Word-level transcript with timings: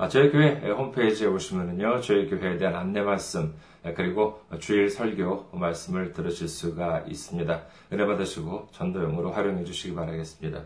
아, 0.01 0.09
저희 0.09 0.31
교회 0.31 0.55
홈페이지에 0.71 1.27
오시면요, 1.27 2.01
저희 2.01 2.27
교회에 2.27 2.57
대한 2.57 2.75
안내 2.75 3.03
말씀, 3.03 3.53
그리고 3.95 4.41
주일 4.59 4.89
설교 4.89 5.51
말씀을 5.53 6.15
들으실 6.15 6.49
수가 6.49 7.05
있습니다. 7.07 7.63
은혜 7.93 8.07
받으시고 8.07 8.69
전도용으로 8.73 9.31
활용해 9.31 9.65
주시기 9.65 9.95
바라겠습니다. 9.95 10.63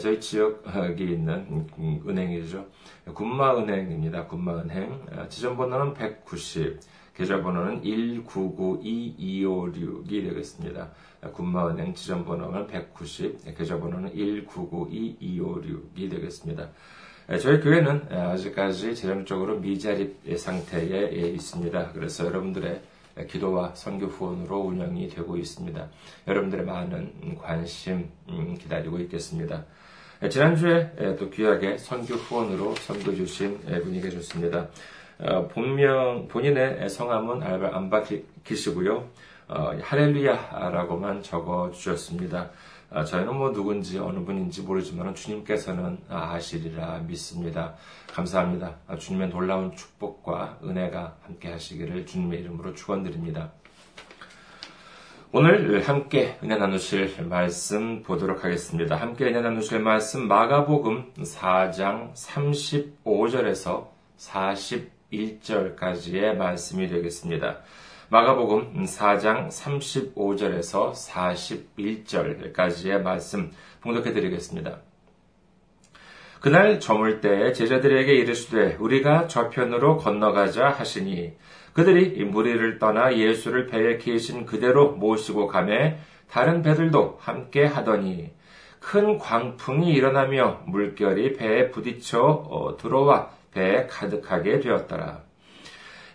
저희 0.00 0.20
지역에 0.20 1.02
있는 1.02 1.66
은행이죠. 2.06 2.64
군마은행입니다. 3.12 4.28
군마은행. 4.28 5.00
지점번호는 5.28 5.94
190, 5.94 6.78
계좌번호는 7.16 7.82
1992256이 7.82 10.28
되겠습니다. 10.28 10.90
군마은행 11.32 11.94
지점번호는 11.94 12.68
190, 12.68 13.56
계좌번호는 13.56 14.14
1992256이 14.14 16.08
되겠습니다. 16.08 16.68
저희 17.40 17.60
교회는 17.60 18.12
아직까지 18.12 18.94
재정적으로 18.94 19.58
미자립 19.58 20.18
상태에 20.36 21.30
있습니다. 21.30 21.94
그래서 21.94 22.26
여러분들의 22.26 22.80
기도와 23.28 23.74
선교 23.74 24.06
후원으로 24.06 24.58
운영이 24.60 25.08
되고 25.08 25.36
있습니다. 25.36 25.88
여러분들의 26.26 26.64
많은 26.64 27.38
관심 27.40 28.10
기다리고 28.58 28.98
있겠습니다. 29.00 29.64
지난주에 30.30 31.16
또 31.18 31.30
귀하게 31.30 31.78
선교 31.78 32.14
후원으로 32.14 32.74
섬겨주신 32.76 33.60
분이 33.82 34.00
계셨습니다. 34.00 34.68
본명, 35.52 36.28
본인의 36.28 36.88
성함은 36.88 37.42
안 37.42 37.90
밝히시고요. 37.90 39.08
어, 39.48 39.72
할렐루야라고만 39.82 41.22
적어 41.22 41.70
주셨습니다. 41.72 42.50
저희는 43.06 43.36
뭐 43.36 43.52
누군지 43.52 43.98
어느 43.98 44.18
분인지 44.20 44.62
모르지만 44.62 45.14
주님께서는 45.14 45.98
아시리라 46.08 46.98
믿습니다. 47.06 47.74
감사합니다. 48.12 48.76
주님의 48.98 49.30
놀라운 49.30 49.74
축복과 49.74 50.58
은혜가 50.62 51.16
함께 51.22 51.50
하시기를 51.50 52.04
주님의 52.04 52.40
이름으로 52.40 52.74
축원드립니다. 52.74 53.52
오늘 55.34 55.88
함께 55.88 56.36
은혜 56.44 56.58
나누실 56.58 57.24
말씀 57.24 58.02
보도록 58.02 58.44
하겠습니다. 58.44 58.96
함께 58.96 59.24
은혜 59.24 59.40
나누실 59.40 59.80
말씀 59.80 60.28
마가복음 60.28 61.14
4장 61.14 62.12
35절에서 62.12 63.88
41절까지의 64.18 66.36
말씀이 66.36 66.86
되겠습니다. 66.88 67.60
마가복음 68.12 68.84
4장 68.84 69.48
35절에서 69.48 70.92
41절까지의 70.92 73.00
말씀 73.00 73.50
봉독해 73.80 74.12
드리겠습니다. 74.12 74.80
그날 76.38 76.78
저물 76.78 77.22
때에 77.22 77.54
제자들에게 77.54 78.12
이르시되 78.12 78.76
우리가 78.78 79.28
저편으로 79.28 79.96
건너가자 79.96 80.68
하시니 80.68 81.32
그들이 81.72 82.22
무리를 82.24 82.78
떠나 82.78 83.16
예수를 83.16 83.66
배에 83.66 83.96
계신 83.96 84.44
그대로 84.44 84.90
모시고 84.90 85.46
가매 85.46 85.98
다른 86.28 86.60
배들도 86.60 87.16
함께 87.18 87.64
하더니 87.64 88.30
큰 88.78 89.16
광풍이 89.16 89.90
일어나며 89.90 90.64
물결이 90.66 91.32
배에 91.32 91.70
부딪혀 91.70 92.20
어, 92.20 92.76
들어와 92.76 93.30
배에 93.52 93.86
가득하게 93.86 94.60
되었더라. 94.60 95.31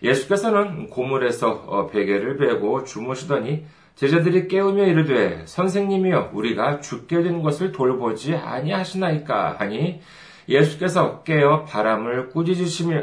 예수께서는 0.02 0.88
고물에서 0.88 1.64
어, 1.66 1.86
베개를 1.86 2.36
베고 2.38 2.84
주무시더니 2.84 3.64
제자들이 3.94 4.46
깨우며 4.46 4.84
이르되 4.86 5.42
선생님이여 5.46 6.30
우리가 6.32 6.80
죽게 6.80 7.22
된 7.22 7.42
것을 7.42 7.72
돌보지 7.72 8.36
아니하시나이까 8.36 9.56
하니 9.58 10.00
예수께서 10.48 11.22
깨어 11.24 11.64
바람을 11.64 12.28
꾸짖으시며, 12.30 13.02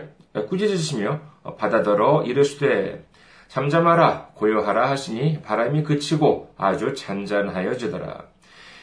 꾸짖으시며 0.49 1.19
바다더러 1.57 2.23
이르시되 2.25 3.05
잠잠하라 3.49 4.29
고요하라 4.35 4.89
하시니 4.89 5.41
바람이 5.41 5.83
그치고 5.83 6.53
아주 6.57 6.95
잔잔하여지더라. 6.95 8.34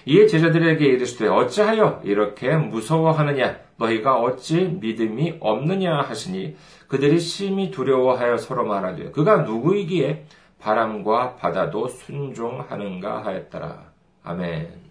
이에 0.05 0.27
제자들에게 0.27 0.85
이르시되 0.85 1.29
어찌하여 1.29 2.03
이렇게 2.05 2.57
무서워하느냐 2.57 3.61
너희가 3.77 4.21
어찌 4.21 4.79
믿음이 4.81 5.39
없느냐 5.41 6.01
하시니 6.01 6.57
그들이 6.89 7.19
심히 7.19 7.71
두려워하여 7.71 8.37
서로 8.37 8.65
말하되 8.65 9.11
그가 9.13 9.39
누구이기에 9.43 10.25
바람과 10.61 11.37
바다도 11.37 11.89
순종하는가 11.89 13.25
하였더라. 13.25 13.93
아멘. 14.23 14.83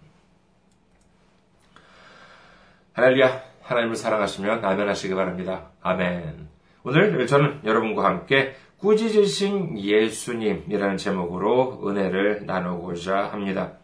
할렐루야. 2.92 3.42
하나님을 3.62 3.96
사랑하시면 3.96 4.64
아멘 4.64 4.88
하시기 4.88 5.14
바랍니다. 5.14 5.70
아멘. 5.80 6.48
오늘 6.84 7.26
저는 7.26 7.60
여러분과 7.64 8.04
함께 8.04 8.54
꾸짖으신 8.78 9.78
예수님이라는 9.78 10.96
제목으로 10.96 11.80
은혜를 11.86 12.44
나누고자 12.44 13.28
합니다. 13.28 13.74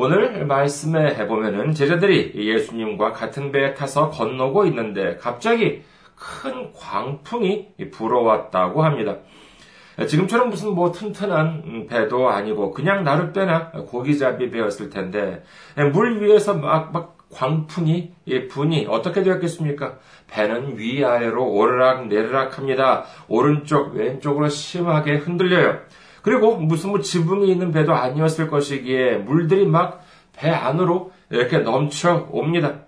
오늘 0.00 0.46
말씀에 0.46 1.16
해보면은 1.16 1.74
제자들이 1.74 2.30
예수님과 2.36 3.10
같은 3.10 3.50
배에 3.50 3.74
타서 3.74 4.10
건너고 4.10 4.64
있는데 4.66 5.16
갑자기 5.16 5.82
큰 6.14 6.72
광풍이 6.72 7.74
불어왔다고 7.90 8.84
합니다. 8.84 9.16
지금처럼 10.06 10.50
무슨 10.50 10.76
뭐 10.76 10.92
튼튼한 10.92 11.88
배도 11.88 12.28
아니고 12.28 12.70
그냥 12.70 13.02
나룻배나 13.02 13.72
고기잡이 13.72 14.52
배였을 14.52 14.88
텐데 14.88 15.42
물 15.92 16.22
위에서 16.22 16.54
막, 16.54 16.92
막 16.92 17.18
광풍이, 17.32 18.12
분이 18.50 18.86
어떻게 18.88 19.24
되었겠습니까? 19.24 19.98
배는 20.28 20.78
위아래로 20.78 21.44
오르락 21.44 22.06
내리락 22.06 22.56
합니다. 22.56 23.04
오른쪽, 23.26 23.96
왼쪽으로 23.96 24.48
심하게 24.48 25.16
흔들려요. 25.16 25.80
그리고 26.28 26.56
무슨 26.56 26.90
뭐 26.90 27.00
지붕이 27.00 27.50
있는 27.50 27.72
배도 27.72 27.92
아니었을 27.92 28.48
것이기에 28.48 29.16
물들이 29.18 29.66
막 29.66 30.08
배 30.40 30.50
안으로 30.50 31.10
이렇게 31.30 31.58
넘쳐 31.58 32.28
옵니다. 32.30 32.80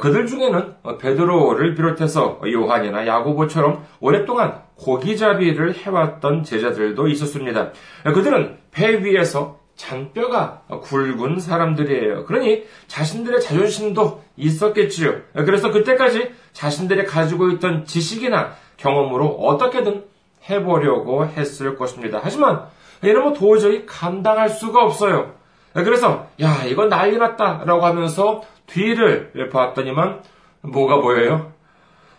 그들 0.00 0.26
중에는 0.26 0.76
베드로를 0.98 1.74
비롯해서 1.74 2.40
요한이나 2.46 3.06
야고보처럼 3.06 3.84
오랫동안 4.00 4.62
고기잡이를 4.76 5.74
해왔던 5.74 6.44
제자들도 6.44 7.08
있었습니다. 7.08 7.72
그들은 8.04 8.58
배 8.70 9.04
위에서 9.04 9.60
잔뼈가 9.74 10.62
굵은 10.68 11.40
사람들이에요. 11.40 12.24
그러니 12.24 12.64
자신들의 12.86 13.40
자존심도 13.40 14.22
있었겠지요. 14.36 15.16
그래서 15.34 15.70
그때까지 15.70 16.30
자신들이 16.52 17.04
가지고 17.04 17.50
있던 17.50 17.84
지식이나 17.84 18.52
경험으로 18.76 19.26
어떻게든 19.26 20.04
해보려고 20.48 21.26
했을 21.26 21.76
것입니다. 21.76 22.20
하지만 22.22 22.66
이러면 23.02 23.34
도저히 23.34 23.86
감당할 23.86 24.48
수가 24.48 24.82
없어요. 24.82 25.34
그래서 25.72 26.28
야 26.40 26.64
이건 26.64 26.88
난리 26.88 27.16
났다라고 27.18 27.84
하면서 27.84 28.42
뒤를 28.66 29.50
봤더니만 29.50 30.22
뭐가 30.62 31.00
보여요? 31.00 31.52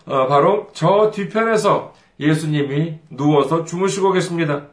어, 0.05 0.27
바로 0.27 0.69
저 0.73 1.09
뒤편에서 1.11 1.93
예수님이 2.19 2.99
누워서 3.09 3.63
주무시고 3.63 4.11
계십니다. 4.11 4.67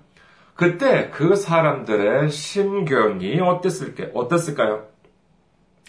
그때 0.55 1.10
그 1.10 1.34
사람들의 1.34 2.31
심경이 2.31 3.40
어땠을까, 3.40 4.08
어땠을까요? 4.14 4.87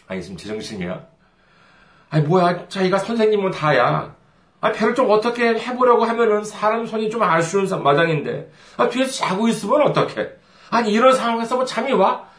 아니, 0.07 0.21
지금 0.21 0.38
제정신이야? 0.38 1.06
아니, 2.09 2.25
뭐야, 2.25 2.68
자기가 2.69 2.98
선생님은 2.98 3.51
다야. 3.51 4.16
아, 4.63 4.71
배를 4.71 4.95
좀 4.95 5.12
어떻게 5.12 5.60
해보려고 5.60 6.06
하면은 6.06 6.45
사람 6.45 6.86
손이 6.86 7.10
좀 7.10 7.21
아쉬운 7.21 7.68
마당인데, 7.83 8.50
아, 8.77 8.88
뒤에서 8.88 9.12
자고 9.12 9.50
있으면 9.50 9.81
어떡해? 9.81 10.30
아니, 10.69 10.94
이런 10.94 11.13
상황에서 11.13 11.57
뭐 11.57 11.65
잠이 11.65 11.92
와? 11.92 12.30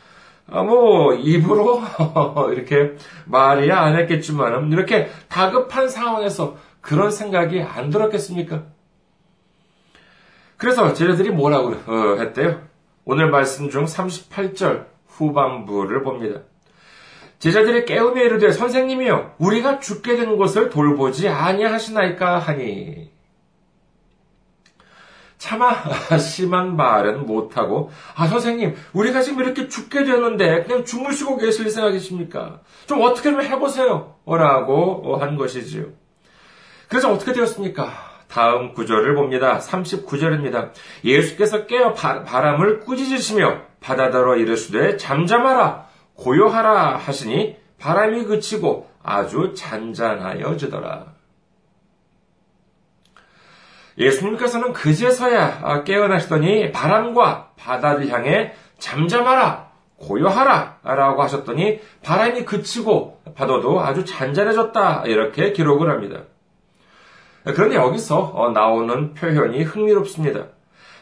아, 0.50 0.62
뭐, 0.62 1.12
입으로 1.12 1.82
이렇게 2.50 2.96
말이 3.26 3.70
안 3.70 3.94
했겠지만, 3.98 4.72
이렇게 4.72 5.10
다급한 5.28 5.90
상황에서 5.90 6.56
그런 6.80 7.10
생각이 7.10 7.60
안 7.60 7.90
들었겠습니까? 7.90 8.62
그래서 10.56 10.94
제자들이 10.94 11.28
뭐라고 11.28 11.74
어, 11.86 12.16
했대요? 12.20 12.62
오늘 13.04 13.28
말씀 13.28 13.68
중 13.68 13.84
38절 13.84 14.86
후반부를 15.08 16.02
봅니다. 16.02 16.40
제자들이 17.38 17.84
깨우며 17.84 18.22
이르되 18.22 18.52
선생님이여 18.52 19.34
우리가 19.38 19.80
죽게 19.80 20.16
된 20.16 20.36
것을 20.36 20.70
돌보지 20.70 21.28
아니하시나이까 21.28 22.38
하니 22.38 23.10
차마 25.44 25.74
심한 26.18 26.74
말은 26.74 27.26
못하고 27.26 27.90
아 28.14 28.26
선생님 28.26 28.74
우리가 28.94 29.20
지금 29.20 29.42
이렇게 29.42 29.68
죽게 29.68 30.04
되었는데 30.04 30.62
그냥 30.64 30.84
주무시고 30.84 31.36
계실 31.36 31.68
생각이십니까? 31.68 32.60
좀 32.86 33.02
어떻게 33.02 33.30
좀 33.30 33.42
해보세요 33.42 34.14
라고 34.26 35.16
한 35.18 35.36
것이지요. 35.36 35.86
그래서 36.88 37.12
어떻게 37.12 37.32
되었습니까? 37.32 37.92
다음 38.28 38.72
구절을 38.72 39.14
봅니다. 39.14 39.58
39절입니다. 39.58 40.70
예수께서 41.04 41.66
깨어 41.66 41.92
바람을 41.92 42.80
꾸짖으시며 42.80 43.60
바다더러 43.80 44.36
이르시되 44.36 44.96
잠잠하라 44.96 45.86
고요하라 46.16 46.96
하시니 46.96 47.56
바람이 47.78 48.24
그치고 48.24 48.88
아주 49.02 49.54
잔잔하여지더라. 49.54 51.14
예수님께서는 53.98 54.72
그제서야 54.72 55.84
깨어나시더니 55.84 56.72
바람과 56.72 57.52
바다를 57.56 58.08
향해 58.08 58.52
잠잠하라, 58.78 59.70
고요하라 59.96 60.78
라고 60.82 61.22
하셨더니 61.22 61.80
바람이 62.02 62.44
그치고 62.44 63.22
바다도 63.34 63.80
아주 63.80 64.04
잔잔해졌다 64.04 65.04
이렇게 65.06 65.52
기록을 65.52 65.90
합니다. 65.90 66.22
그런데 67.44 67.76
여기서 67.76 68.32
어, 68.34 68.50
나오는 68.50 69.14
표현이 69.14 69.62
흥미롭습니다. 69.62 70.46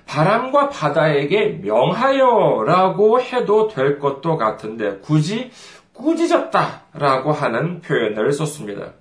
바람과 0.07 0.69
바다에게 0.69 1.61
명하여라고 1.63 3.21
해도 3.21 3.69
될 3.69 3.99
것도 3.99 4.37
같은데 4.37 4.99
굳이 4.99 5.51
꾸짖었다라고 5.93 7.33
하는 7.33 7.81
표현을 7.81 8.33
썼습니다. 8.33 8.93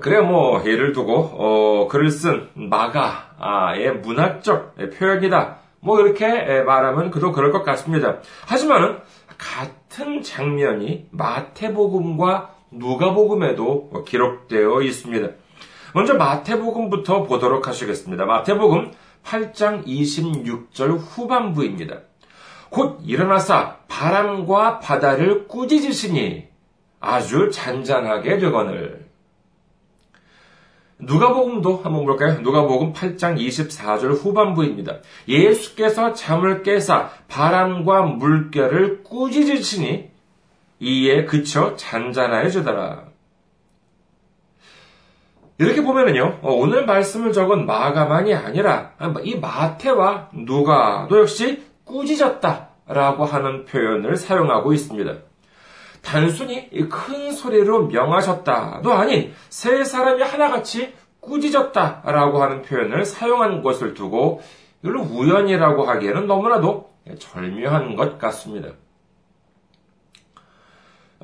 그래 0.00 0.20
뭐 0.20 0.62
예를 0.64 0.92
두고 0.92 1.14
어, 1.14 1.88
글을 1.88 2.10
쓴 2.10 2.48
마가의 2.54 3.98
문학적 3.98 4.74
표현이다. 4.98 5.58
뭐 5.80 6.00
이렇게 6.00 6.62
말하면 6.62 7.10
그도 7.10 7.32
그럴 7.32 7.52
것 7.52 7.62
같습니다. 7.62 8.16
하지만은 8.46 8.98
같은 9.38 10.22
장면이 10.22 11.06
마태복음과 11.12 12.50
누가복음에도 12.72 14.04
기록되어 14.06 14.82
있습니다. 14.82 15.28
먼저 15.94 16.14
마태복음부터 16.14 17.22
보도록 17.22 17.68
하시겠습니다. 17.68 18.26
마태복음 18.26 18.90
8장 19.26 19.84
26절 19.84 20.98
후반부입니다. 20.98 22.00
곧 22.70 23.00
일어나사 23.04 23.78
바람과 23.88 24.78
바다를 24.78 25.48
꾸짖으시니 25.48 26.46
아주 27.00 27.50
잔잔하게 27.50 28.38
되거늘. 28.38 29.06
누가복음도 30.98 31.82
한번 31.82 32.06
볼까요? 32.06 32.40
누가복음 32.40 32.94
8장 32.94 33.38
24절 33.38 34.12
후반부입니다. 34.12 35.00
예수께서 35.28 36.14
잠을 36.14 36.62
깨사 36.62 37.10
바람과 37.28 38.02
물결을 38.02 39.02
꾸짖으시니 39.02 40.10
이에 40.80 41.24
그쳐 41.24 41.76
잔잔하여지더라. 41.76 43.05
이렇게 45.58 45.82
보면은요, 45.82 46.40
어, 46.42 46.52
오늘 46.52 46.84
말씀을 46.84 47.32
적은 47.32 47.64
마가만이 47.66 48.34
아니라 48.34 48.92
이 49.22 49.36
마태와 49.36 50.30
누가도 50.32 51.20
역시 51.20 51.64
꾸짖었다라고 51.84 53.24
하는 53.24 53.64
표현을 53.64 54.16
사용하고 54.16 54.74
있습니다. 54.74 55.14
단순히 56.02 56.68
큰 56.88 57.32
소리로 57.32 57.86
명하셨다도 57.86 58.92
아닌 58.92 59.32
세 59.48 59.82
사람이 59.82 60.22
하나같이 60.22 60.94
꾸짖었다라고 61.20 62.42
하는 62.42 62.62
표현을 62.62 63.04
사용한 63.04 63.62
것을 63.62 63.94
두고 63.94 64.40
이걸 64.82 64.98
우연이라고 64.98 65.84
하기에는 65.84 66.26
너무나도 66.26 66.90
절묘한 67.18 67.96
것 67.96 68.18
같습니다. 68.18 68.68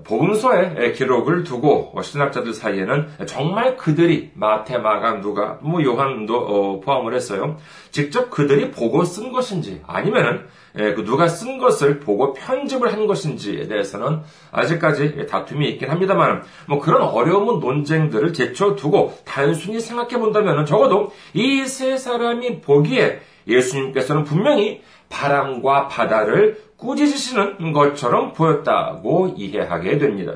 복음서의 0.05 0.95
기록을 0.95 1.45
두고 1.45 1.95
신학자들 2.03 2.55
사이에는 2.55 3.09
정말 3.27 3.77
그들이 3.77 4.31
마테, 4.35 4.79
마가, 4.79 5.21
누가, 5.21 5.59
뭐 5.61 5.83
요한도 5.83 6.37
어, 6.37 6.81
포함을 6.81 7.15
했어요. 7.15 7.57
직접 7.91 8.31
그들이 8.31 8.71
보고 8.71 9.05
쓴 9.05 9.33
것인지 9.33 9.83
아니면은 9.87 10.47
그 10.75 11.05
누가 11.05 11.29
쓴 11.29 11.59
것을 11.59 12.01
보고 12.01 12.33
편집을 12.33 12.93
한 12.93 13.07
것인지에 13.07 13.69
대해서는 13.69 14.21
아직까지 14.51 15.27
다툼이 15.27 15.69
있긴 15.71 15.91
합니다만 15.91 16.43
뭐 16.67 16.81
그런 16.81 17.03
어려운 17.03 17.61
논쟁들을 17.61 18.33
제쳐두고 18.33 19.19
단순히 19.25 19.79
생각해 19.81 20.19
본다면 20.19 20.65
적어도 20.65 21.13
이 21.35 21.63
세 21.73 21.97
사람이 21.97 22.61
보기에 22.61 23.21
예수님께서는 23.47 24.25
분명히 24.25 24.83
바람과 25.09 25.89
바다를 25.89 26.63
꾸짖으시는 26.77 27.73
것처럼 27.73 28.33
보였다고 28.33 29.35
이해하게 29.37 29.99
됩니다. 29.99 30.35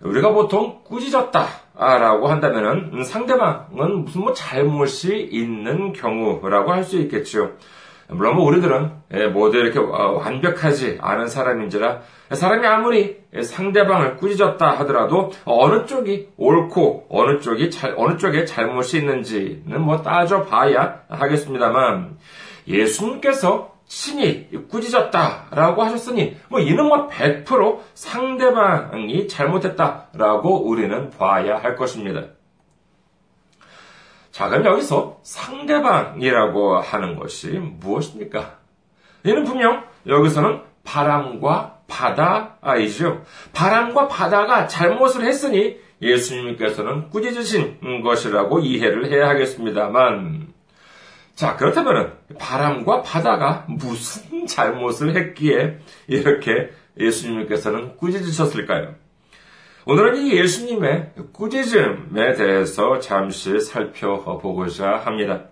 우리가 0.00 0.32
보통 0.32 0.80
꾸짖었다 0.84 1.46
라고 1.74 2.28
한다면 2.28 3.02
상대방은 3.04 4.04
무슨 4.04 4.20
뭐 4.22 4.32
잘못이 4.32 5.28
있는 5.30 5.92
경우라고 5.92 6.72
할 6.72 6.84
수 6.84 6.98
있겠죠. 6.98 7.52
물론 8.08 8.36
뭐 8.36 8.44
우리들은 8.46 8.90
예, 9.14 9.26
모두 9.26 9.58
이렇게 9.58 9.78
어, 9.78 10.18
완벽하지 10.18 10.98
않은 11.00 11.28
사람인지라 11.28 12.00
사람이 12.32 12.66
아무리 12.66 13.16
상대방을 13.40 14.16
꾸짖었다 14.16 14.70
하더라도 14.80 15.32
어느 15.44 15.86
쪽이 15.86 16.28
옳고 16.36 17.06
어느 17.10 17.40
쪽이 17.40 17.70
잘, 17.70 17.94
어느 17.96 18.16
쪽에 18.16 18.44
잘못이 18.44 18.98
있는지는 18.98 19.80
뭐 19.80 20.02
따져봐야 20.02 21.02
하겠습니다만 21.08 22.18
예수님께서 22.68 23.76
신이 23.88 24.68
꾸짖었다라고 24.68 25.82
하셨으니 25.84 26.36
뭐 26.48 26.60
이는 26.60 26.86
뭐 26.86 27.08
100% 27.08 27.78
상대방이 27.94 29.28
잘못했다라고 29.28 30.66
우리는 30.66 31.10
봐야 31.10 31.56
할 31.56 31.76
것입니다. 31.76 32.24
자, 34.36 34.50
그럼 34.50 34.66
여기서 34.66 35.18
상대방이라고 35.22 36.76
하는 36.76 37.16
것이 37.16 37.48
무엇입니까? 37.52 38.58
이는 39.24 39.44
분명 39.44 39.86
여기서는 40.06 40.60
바람과 40.84 41.78
바다이죠. 41.88 43.24
바람과 43.54 44.08
바다가 44.08 44.66
잘못을 44.66 45.24
했으니 45.24 45.78
예수님께서는 46.02 47.08
꾸짖으신 47.08 48.02
것이라고 48.02 48.58
이해를 48.58 49.10
해야 49.10 49.26
하겠습니다만 49.30 50.48
자, 51.34 51.56
그렇다면 51.56 52.18
바람과 52.38 53.00
바다가 53.00 53.64
무슨 53.70 54.46
잘못을 54.46 55.16
했기에 55.16 55.78
이렇게 56.08 56.72
예수님께서는 57.00 57.96
꾸짖으셨을까요? 57.96 58.96
오늘은 59.88 60.16
이 60.16 60.32
예수님의 60.32 61.12
꾸짖음에 61.32 62.32
대해서 62.34 62.98
잠시 62.98 63.60
살펴보고자 63.60 64.96
합니다. 64.96 65.44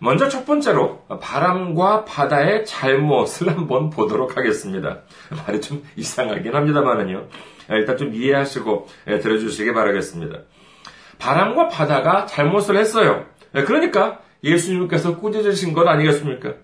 먼저 0.00 0.28
첫 0.28 0.44
번째로 0.44 1.04
바람과 1.20 2.04
바다의 2.04 2.66
잘못을 2.66 3.48
한번 3.56 3.90
보도록 3.90 4.36
하겠습니다. 4.36 5.02
말이 5.46 5.60
좀 5.60 5.84
이상하긴 5.94 6.52
합니다만은요. 6.52 7.28
일단 7.70 7.96
좀 7.96 8.12
이해하시고 8.12 8.88
들어주시기 9.04 9.72
바라겠습니다. 9.72 10.40
바람과 11.20 11.68
바다가 11.68 12.26
잘못을 12.26 12.76
했어요. 12.76 13.24
그러니까 13.52 14.18
예수님께서 14.42 15.18
꾸짖으신 15.18 15.74
것 15.74 15.86
아니겠습니까? 15.86 16.54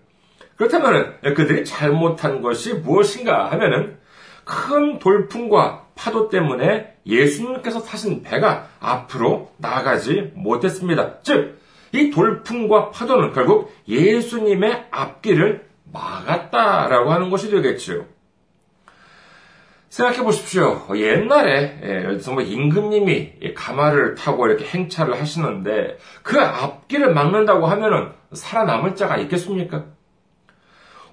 그렇다면 0.56 1.18
그들이 1.36 1.64
잘못한 1.64 2.42
것이 2.42 2.74
무엇인가 2.74 3.48
하면은 3.52 3.96
큰 4.44 4.98
돌풍과 4.98 5.86
파도 5.98 6.28
때문에 6.28 6.94
예수님께서 7.04 7.82
타신 7.82 8.22
배가 8.22 8.68
앞으로 8.78 9.50
나가지 9.56 10.30
못했습니다. 10.34 11.20
즉, 11.22 11.58
이 11.92 12.10
돌풍과 12.10 12.90
파도는 12.90 13.32
결국 13.32 13.74
예수님의 13.88 14.86
앞길을 14.92 15.66
막았다라고 15.92 17.10
하는 17.10 17.30
것이 17.30 17.50
되겠지요. 17.50 18.04
생각해 19.88 20.22
보십시오. 20.22 20.86
옛날에 20.94 21.80
예, 21.82 22.18
정말 22.18 22.46
임금님이 22.46 23.54
가마를 23.54 24.14
타고 24.14 24.46
이렇게 24.46 24.66
행차를 24.66 25.18
하시는데 25.18 25.96
그 26.22 26.38
앞길을 26.38 27.14
막는다고 27.14 27.66
하면은 27.66 28.12
살아남을 28.32 28.94
자가 28.94 29.16
있겠습니까? 29.16 29.86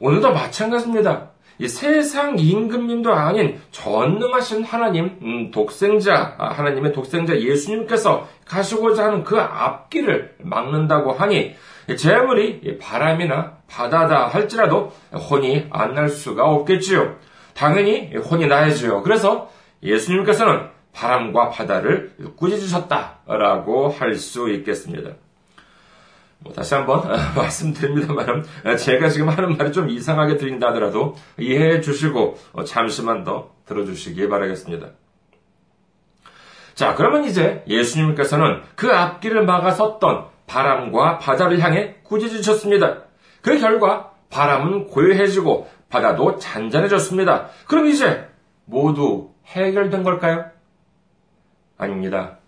오늘도 0.01 0.33
마찬가지입니다. 0.33 1.31
이 1.57 1.67
세상 1.67 2.37
임금님도 2.37 3.13
아닌 3.13 3.59
전능하신 3.71 4.63
하나님, 4.63 5.17
음, 5.21 5.51
독생자, 5.51 6.35
아, 6.37 6.49
하나님의 6.49 6.91
독생자 6.91 7.39
예수님께서 7.39 8.27
가시고자 8.45 9.05
하는 9.05 9.23
그 9.23 9.39
앞길을 9.39 10.35
막는다고 10.39 11.13
하니 11.13 11.55
재물이 11.97 12.77
바람이나 12.79 13.57
바다다 13.69 14.27
할지라도 14.27 14.91
혼이 15.29 15.67
안 15.71 15.93
날 15.93 16.09
수가 16.09 16.43
없겠지요. 16.45 17.15
당연히 17.53 18.13
혼이 18.15 18.47
나야지요. 18.47 19.01
그래서 19.03 19.49
예수님께서는 19.83 20.67
바람과 20.93 21.49
바다를 21.49 22.11
꾸짖으셨다라고 22.37 23.89
할 23.89 24.15
수 24.15 24.49
있겠습니다. 24.49 25.11
뭐 26.39 26.53
다시 26.53 26.75
한번 26.75 27.03
말씀드립니다만 27.35 28.45
제가 28.77 29.09
지금 29.09 29.29
하는 29.29 29.57
말이 29.57 29.71
좀 29.71 29.89
이상하게 29.89 30.37
들린다 30.37 30.69
하더라도 30.69 31.15
이해해 31.37 31.81
주시고 31.81 32.37
잠시만 32.65 33.23
더 33.23 33.51
들어주시기 33.65 34.27
바라겠습니다. 34.29 34.89
자, 36.75 36.93
그러면 36.93 37.23
이제 37.23 37.63
예수님께서는 37.67 38.61
그 38.75 38.91
앞길을 38.91 39.45
막아섰던 39.45 40.25
바람과 40.45 41.19
바다를 41.19 41.59
향해 41.61 41.95
꾸짖으셨습니다. 42.03 43.03
그 43.41 43.57
결과 43.59 44.11
바람은 44.29 44.87
고요해지고 44.87 45.69
바다도 45.89 46.37
잔잔해졌습니다. 46.37 47.47
그럼 47.67 47.87
이제 47.87 48.27
모두 48.65 49.31
해결된 49.45 50.03
걸까요? 50.03 50.45
아닙니다. 51.77 52.39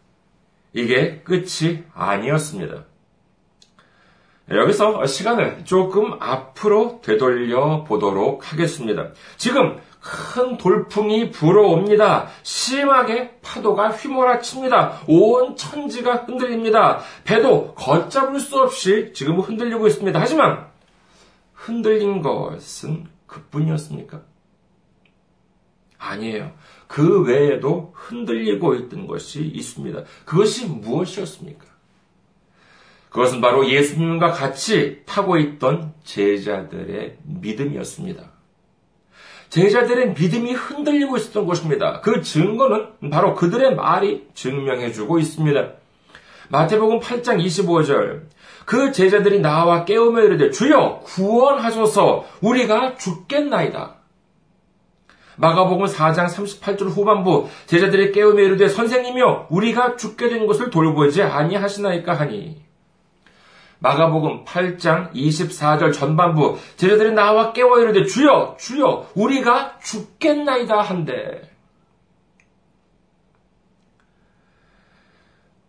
이게 0.73 1.21
끝이 1.21 1.83
아니었습니다. 1.93 2.83
여기서 4.49 5.05
시간을 5.05 5.65
조금 5.65 6.13
앞으로 6.21 7.01
되돌려 7.03 7.83
보도록 7.83 8.51
하겠습니다. 8.51 9.09
지금 9.35 9.77
큰 9.99 10.57
돌풍이 10.57 11.31
불어옵니다. 11.31 12.29
심하게 12.43 13.37
파도가 13.41 13.89
휘몰아칩니다. 13.89 15.01
온 15.07 15.57
천지가 15.57 16.25
흔들립니다. 16.25 16.99
배도 17.25 17.73
걷잡을 17.75 18.39
수 18.39 18.57
없이 18.57 19.11
지금 19.13 19.39
흔들리고 19.39 19.85
있습니다. 19.87 20.17
하지만 20.17 20.67
흔들린 21.53 22.21
것은 22.21 23.07
그뿐이었습니까? 23.25 24.21
아니에요. 25.97 26.53
그 26.87 27.23
외에도 27.23 27.91
흔들리고 27.95 28.75
있던 28.75 29.07
것이 29.07 29.41
있습니다. 29.41 30.03
그것이 30.23 30.67
무엇이었습니까? 30.67 31.65
그것은 33.09 33.41
바로 33.41 33.69
예수님과 33.69 34.31
같이 34.31 35.01
타고 35.05 35.37
있던 35.37 35.93
제자들의 36.03 37.17
믿음이었습니다. 37.23 38.23
제자들의 39.49 40.13
믿음이 40.13 40.53
흔들리고 40.53 41.17
있었던 41.17 41.45
것입니다. 41.45 42.01
그 42.01 42.21
증거는 42.21 43.09
바로 43.09 43.33
그들의 43.33 43.75
말이 43.75 44.27
증명해주고 44.33 45.19
있습니다. 45.19 45.71
마태복음 46.49 46.99
8장 46.99 47.43
25절. 47.43 48.23
그 48.65 48.91
제자들이 48.91 49.39
나와 49.39 49.85
깨우며 49.85 50.23
이르되 50.23 50.51
주여 50.51 51.01
구원하소서 51.05 52.25
우리가 52.41 52.95
죽겠나이다. 52.95 53.95
마가복음 55.37 55.85
4장 55.85 56.27
38절 56.27 56.89
후반부 56.89 57.47
제자들이 57.67 58.11
깨우며 58.11 58.41
이르되 58.41 58.67
선생님이여 58.67 59.47
우리가 59.49 59.95
죽게 59.95 60.29
된 60.29 60.47
것을 60.47 60.69
돌보지 60.69 61.21
아니하시나이까 61.21 62.13
하니 62.13 62.66
마가복음 63.79 64.45
8장 64.45 65.13
24절 65.13 65.93
전반부 65.93 66.57
제자들이 66.77 67.11
나와 67.11 67.53
깨워 67.53 67.79
이르되 67.79 68.05
주여 68.05 68.57
주여 68.59 69.11
우리가 69.15 69.77
죽겠나이다 69.79 70.81
한데 70.81 71.41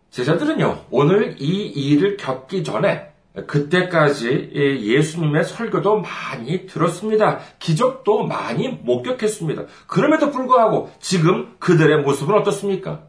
제자들은요, 0.09 0.85
오늘 0.89 1.35
이 1.39 1.67
일을 1.67 2.17
겪기 2.17 2.63
전에 2.63 3.09
그때까지 3.47 4.51
예수님의 4.81 5.45
설교도 5.45 6.01
많이 6.01 6.65
들었습니다. 6.65 7.39
기적도 7.59 8.25
많이 8.25 8.69
목격했습니다. 8.69 9.65
그럼에도 9.87 10.31
불구하고 10.31 10.91
지금 10.99 11.55
그들의 11.59 12.01
모습은 12.01 12.35
어떻습니까? 12.35 13.03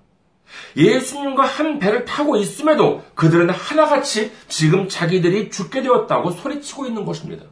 예수님과 0.77 1.45
한 1.45 1.79
배를 1.79 2.05
타고 2.05 2.37
있음에도 2.37 3.03
그들은 3.15 3.51
하나같이 3.51 4.33
지금 4.49 4.89
자기들이 4.89 5.51
죽게 5.51 5.83
되었다고 5.83 6.31
소리치고 6.31 6.87
있는 6.87 7.05
것입니다. 7.05 7.47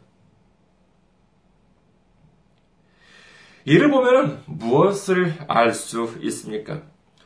이를 3.64 3.90
보면 3.90 4.42
무엇을 4.46 5.34
알 5.46 5.74
수 5.74 6.14
있습니까? 6.22 6.80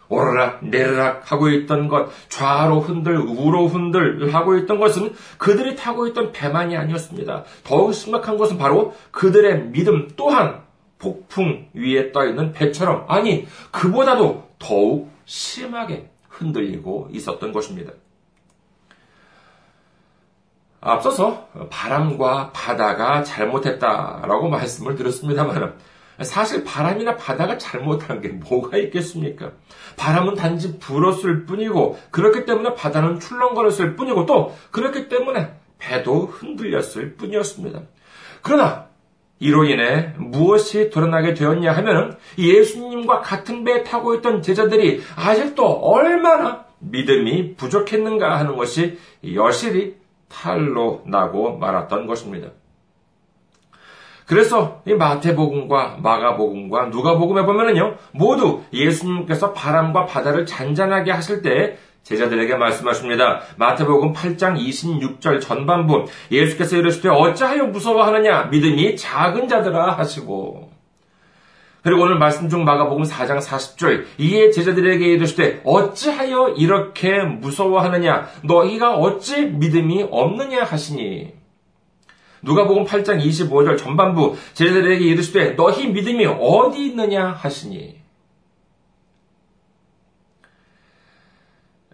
오르락 0.08 0.66
내리락 0.66 1.30
하고 1.30 1.48
있던 1.48 1.88
것, 1.88 2.10
좌로 2.28 2.80
흔들, 2.80 3.16
우로 3.16 3.68
흔들 3.68 4.34
하고 4.34 4.56
있던 4.58 4.78
것은 4.78 5.14
그들이 5.38 5.76
타고 5.76 6.06
있던 6.08 6.32
배만이 6.32 6.76
아니었습니다. 6.76 7.44
더욱 7.64 7.94
심각한 7.94 8.36
것은 8.36 8.58
바로 8.58 8.94
그들의 9.10 9.68
믿음 9.68 10.08
또한 10.16 10.62
폭풍 10.98 11.68
위에 11.74 12.12
떠 12.12 12.26
있는 12.26 12.52
배처럼, 12.52 13.06
아니, 13.08 13.46
그보다도 13.70 14.48
더욱 14.58 15.11
심하게 15.24 16.10
흔들리고 16.28 17.08
있었던 17.12 17.52
것입니다. 17.52 17.92
앞서서 20.80 21.48
바람과 21.70 22.50
바다가 22.52 23.22
잘못했다라고 23.22 24.48
말씀을 24.48 24.96
드렸습니다만 24.96 25.78
사실 26.22 26.64
바람이나 26.64 27.16
바다가 27.16 27.56
잘못한 27.56 28.20
게 28.20 28.28
뭐가 28.28 28.76
있겠습니까? 28.76 29.52
바람은 29.96 30.34
단지 30.34 30.78
불었을 30.78 31.46
뿐이고 31.46 31.98
그렇기 32.10 32.44
때문에 32.44 32.74
바다는 32.74 33.20
출렁거렸을 33.20 33.96
뿐이고 33.96 34.26
또 34.26 34.56
그렇기 34.70 35.08
때문에 35.08 35.54
배도 35.78 36.26
흔들렸을 36.26 37.16
뿐이었습니다. 37.16 37.82
그러나 38.42 38.88
이로 39.42 39.64
인해 39.64 40.12
무엇이 40.18 40.88
드러나게 40.88 41.34
되었냐 41.34 41.72
하면 41.72 42.16
예수님과 42.38 43.22
같은 43.22 43.64
배에 43.64 43.82
타고 43.82 44.14
있던 44.14 44.40
제자들이 44.40 45.02
아직도 45.16 45.66
얼마나 45.66 46.66
믿음이 46.78 47.56
부족했는가 47.56 48.38
하는 48.38 48.54
것이 48.54 48.98
여실히 49.34 49.96
탈로 50.28 51.02
나고 51.06 51.58
말았던 51.58 52.06
것입니다. 52.06 52.50
그래서 54.26 54.80
이 54.86 54.94
마태복음과 54.94 55.98
마가복음과 56.00 56.86
누가복음에 56.86 57.44
보면은요, 57.44 57.96
모두 58.12 58.62
예수님께서 58.72 59.52
바람과 59.52 60.06
바다를 60.06 60.46
잔잔하게 60.46 61.10
하실 61.10 61.42
때 61.42 61.78
제자들에게 62.02 62.56
말씀하십니다. 62.56 63.42
마태복음 63.56 64.12
8장 64.12 64.58
26절 64.58 65.40
전반부. 65.40 66.06
예수께서 66.30 66.76
이르시되 66.76 67.08
어찌하여 67.08 67.66
무서워하느냐? 67.66 68.44
믿음이 68.44 68.96
작은 68.96 69.48
자들아 69.48 69.92
하시고. 69.92 70.70
그리고 71.82 72.02
오늘 72.02 72.16
말씀 72.16 72.48
중 72.48 72.64
마가복음 72.64 73.04
4장 73.04 73.40
40절. 73.40 74.04
이에 74.18 74.50
제자들에게 74.50 75.04
이르시되 75.04 75.62
어찌하여 75.64 76.54
이렇게 76.56 77.22
무서워하느냐? 77.22 78.28
너희가 78.44 78.96
어찌 78.96 79.46
믿음이 79.46 80.06
없느냐 80.10 80.64
하시니? 80.64 81.32
누가복음 82.42 82.84
8장 82.84 83.24
25절 83.24 83.78
전반부. 83.78 84.36
제자들에게 84.54 85.04
이르시되 85.04 85.50
너희 85.54 85.86
믿음이 85.88 86.26
어디 86.26 86.86
있느냐 86.86 87.28
하시니 87.28 88.01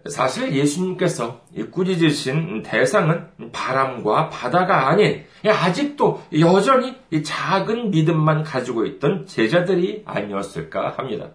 사실 0.07 0.53
예수님께서 0.53 1.41
꾸짖으신 1.71 2.63
대상은 2.63 3.27
바람과 3.51 4.29
바다가 4.29 4.89
아닌 4.89 5.25
아직도 5.45 6.23
여전히 6.39 6.95
작은 7.23 7.91
믿음만 7.91 8.43
가지고 8.43 8.85
있던 8.85 9.25
제자들이 9.25 10.03
아니었을까 10.05 10.95
합니다. 10.97 11.31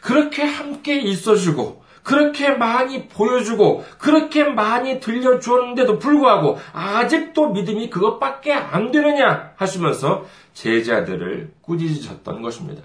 그렇게 0.00 0.42
함께 0.42 0.98
있어주고 0.98 1.82
그렇게 2.02 2.50
많이 2.50 3.08
보여주고 3.08 3.84
그렇게 3.98 4.44
많이 4.44 5.00
들려주었는데도 5.00 5.98
불구하고 5.98 6.58
아직도 6.72 7.50
믿음이 7.50 7.90
그것밖에 7.90 8.52
안 8.52 8.90
되느냐 8.90 9.52
하시면서 9.56 10.24
제자들을 10.54 11.52
꾸짖으셨던 11.60 12.42
것입니다. 12.42 12.82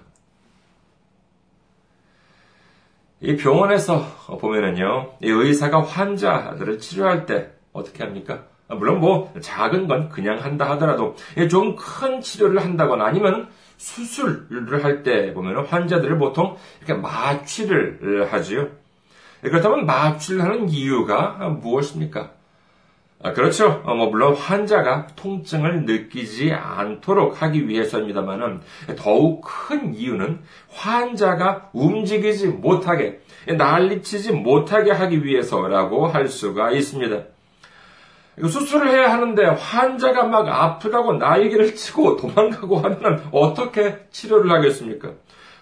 이 3.21 3.35
병원에서 3.37 4.05
보면은요, 4.39 5.13
이 5.21 5.29
의사가 5.29 5.81
환자들을 5.83 6.79
치료할 6.79 7.25
때 7.25 7.51
어떻게 7.73 8.03
합니까? 8.03 8.43
물론 8.67 8.99
뭐 8.99 9.31
작은 9.39 9.87
건 9.87 10.09
그냥 10.09 10.39
한다 10.43 10.69
하더라도 10.71 11.15
좀 11.49 11.75
큰 11.75 12.21
치료를 12.21 12.63
한다거나 12.63 13.05
아니면 13.05 13.47
수술을 13.77 14.83
할 14.83 15.03
때 15.03 15.33
보면 15.33 15.65
환자들을 15.65 16.17
보통 16.17 16.55
이렇게 16.79 16.93
마취를 16.99 18.27
하지요. 18.31 18.69
그렇다면 19.41 19.85
마취를 19.85 20.41
하는 20.41 20.69
이유가 20.69 21.33
무엇입니까? 21.61 22.31
아, 23.23 23.33
그렇죠. 23.33 23.81
어, 23.85 23.95
뭐 23.95 24.07
물론 24.07 24.35
환자가 24.35 25.07
통증을 25.15 25.85
느끼지 25.85 26.53
않도록 26.53 27.41
하기 27.41 27.67
위해서입니다만은 27.67 28.61
더욱 28.97 29.41
큰 29.41 29.95
이유는 29.95 30.41
환자가 30.69 31.69
움직이지 31.73 32.47
못하게 32.47 33.21
난리치지 33.47 34.33
못하게 34.33 34.91
하기 34.91 35.23
위해서라고 35.23 36.07
할 36.07 36.27
수가 36.27 36.71
있습니다. 36.71 37.23
수술을 38.41 38.89
해야 38.89 39.13
하는데 39.13 39.45
환자가 39.45 40.25
막 40.25 40.47
아프다고 40.47 41.13
나이기를 41.13 41.73
치고 41.73 42.17
도망가고 42.17 42.77
하면 42.79 43.23
어떻게 43.31 44.05
치료를 44.11 44.51
하겠습니까? 44.51 45.11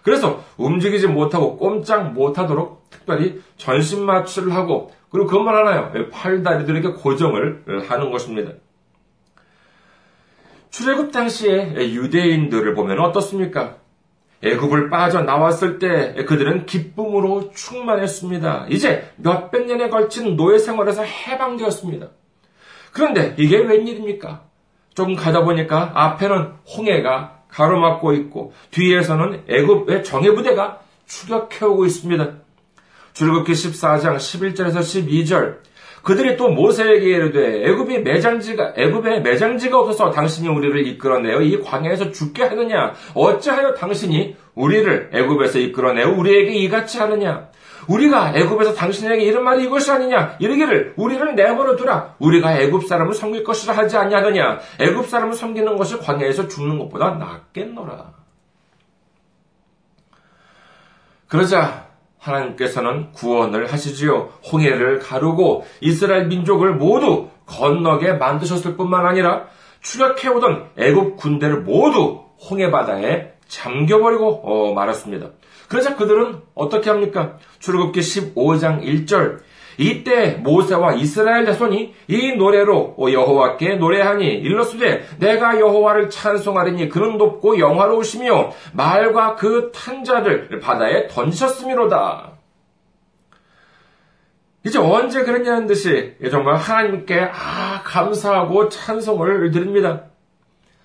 그래서 0.01 0.43
움직이지 0.57 1.07
못하고 1.07 1.57
꼼짝 1.57 2.13
못하도록 2.13 2.82
특별히 3.03 3.41
전신 3.57 4.05
마취를 4.05 4.53
하고 4.55 4.91
그리고 5.09 5.27
그것만 5.27 5.55
하나요? 5.55 5.91
팔다리들에게 6.11 6.93
고정을 6.93 7.83
하는 7.87 8.11
것입니다. 8.11 8.53
출애굽 10.71 11.11
당시에 11.11 11.75
유대인들을 11.75 12.73
보면 12.73 12.99
어떻습니까? 12.99 13.77
애굽을 14.41 14.89
빠져 14.89 15.21
나왔을 15.21 15.79
때 15.79 16.25
그들은 16.25 16.65
기쁨으로 16.65 17.51
충만했습니다. 17.51 18.67
이제 18.69 19.09
몇백 19.17 19.67
년에 19.67 19.89
걸친 19.89 20.35
노예 20.35 20.57
생활에서 20.57 21.03
해방되었습니다. 21.03 22.09
그런데 22.91 23.35
이게 23.37 23.57
웬일입니까? 23.57 24.43
조금 24.95 25.15
가다 25.15 25.43
보니까 25.43 25.91
앞에는 25.93 26.53
홍해가 26.75 27.43
가로막고 27.47 28.13
있고 28.13 28.53
뒤에서는 28.71 29.43
애굽의 29.47 30.03
정예 30.03 30.31
부대가 30.31 30.81
추격해오고 31.05 31.85
있습니다. 31.85 32.31
출국기 33.13 33.53
14장 33.53 34.17
11절에서 34.17 34.79
12절. 34.79 35.57
그들이 36.03 36.35
또 36.35 36.49
모세에게 36.49 37.05
이르되 37.05 37.63
애굽이 37.69 37.99
매장지가 37.99 38.73
애굽에 38.75 39.21
매장지가 39.21 39.79
없어서 39.79 40.11
당신이 40.11 40.49
우리를 40.49 40.85
이끌어내어 40.87 41.41
이 41.41 41.61
광야에서 41.61 42.11
죽게 42.11 42.43
하느냐? 42.43 42.93
어찌하여 43.13 43.73
당신이 43.75 44.35
우리를 44.53 45.11
애굽에서 45.13 45.59
이끌어내어 45.59 46.09
우리에게 46.09 46.55
이같이 46.55 46.99
하느냐? 46.99 47.47
우리가 47.87 48.33
애굽에서 48.35 48.73
당신에게 48.73 49.23
이런 49.23 49.43
말이 49.43 49.63
이것이 49.63 49.91
아니냐? 49.91 50.35
이르기를 50.39 50.93
우리를 50.97 51.35
내버려 51.35 51.77
두라. 51.77 52.15
우리가 52.19 52.59
애굽 52.59 52.85
사람을 52.85 53.13
섬길 53.13 53.45
것이라 53.45 53.75
하지 53.75 53.95
아니하느냐? 53.95 54.59
애굽 54.79 55.07
사람을 55.07 55.35
섬기는 55.35 55.77
것이 55.77 55.97
광야에서 55.99 56.49
죽는 56.49 56.79
것보다 56.79 57.11
낫겠노라. 57.11 58.11
그러자 61.29 61.92
하나님께서는 62.23 63.11
구원을 63.11 63.71
하시지요. 63.71 64.29
홍해를 64.51 64.99
가르고 64.99 65.65
이스라엘 65.81 66.27
민족을 66.27 66.73
모두 66.73 67.29
건너게 67.45 68.13
만드셨을 68.13 68.77
뿐만 68.77 69.05
아니라 69.05 69.45
추격해오던 69.81 70.71
애굽 70.77 71.17
군대를 71.17 71.61
모두 71.61 72.23
홍해 72.49 72.71
바다에 72.71 73.33
잠겨버리고 73.47 74.41
어, 74.43 74.73
말았습니다. 74.73 75.27
그러자 75.67 75.95
그들은 75.95 76.41
어떻게 76.55 76.89
합니까? 76.89 77.37
출애굽기 77.59 77.99
15장 77.99 78.83
1절 78.83 79.39
이때 79.77 80.31
모세와 80.35 80.93
이스라엘 80.93 81.45
자손이 81.45 81.93
이 82.07 82.31
노래로 82.33 82.95
여호와께 82.99 83.75
노래하니 83.75 84.25
일러스되 84.25 85.05
내가 85.19 85.59
여호와를 85.59 86.09
찬송하리니 86.09 86.89
그는 86.89 87.17
높고 87.17 87.59
영화로우시며 87.59 88.51
말과 88.73 89.35
그 89.35 89.71
탄자를 89.73 90.59
바다에 90.59 91.07
던지셨음이로다. 91.07 92.33
이제 94.65 94.79
언제 94.79 95.23
그랬냐는 95.23 95.67
듯이 95.67 96.15
정말 96.31 96.55
하나님께 96.55 97.29
아 97.33 97.81
감사하고 97.83 98.69
찬송을 98.69 99.51
드립니다. 99.51 100.05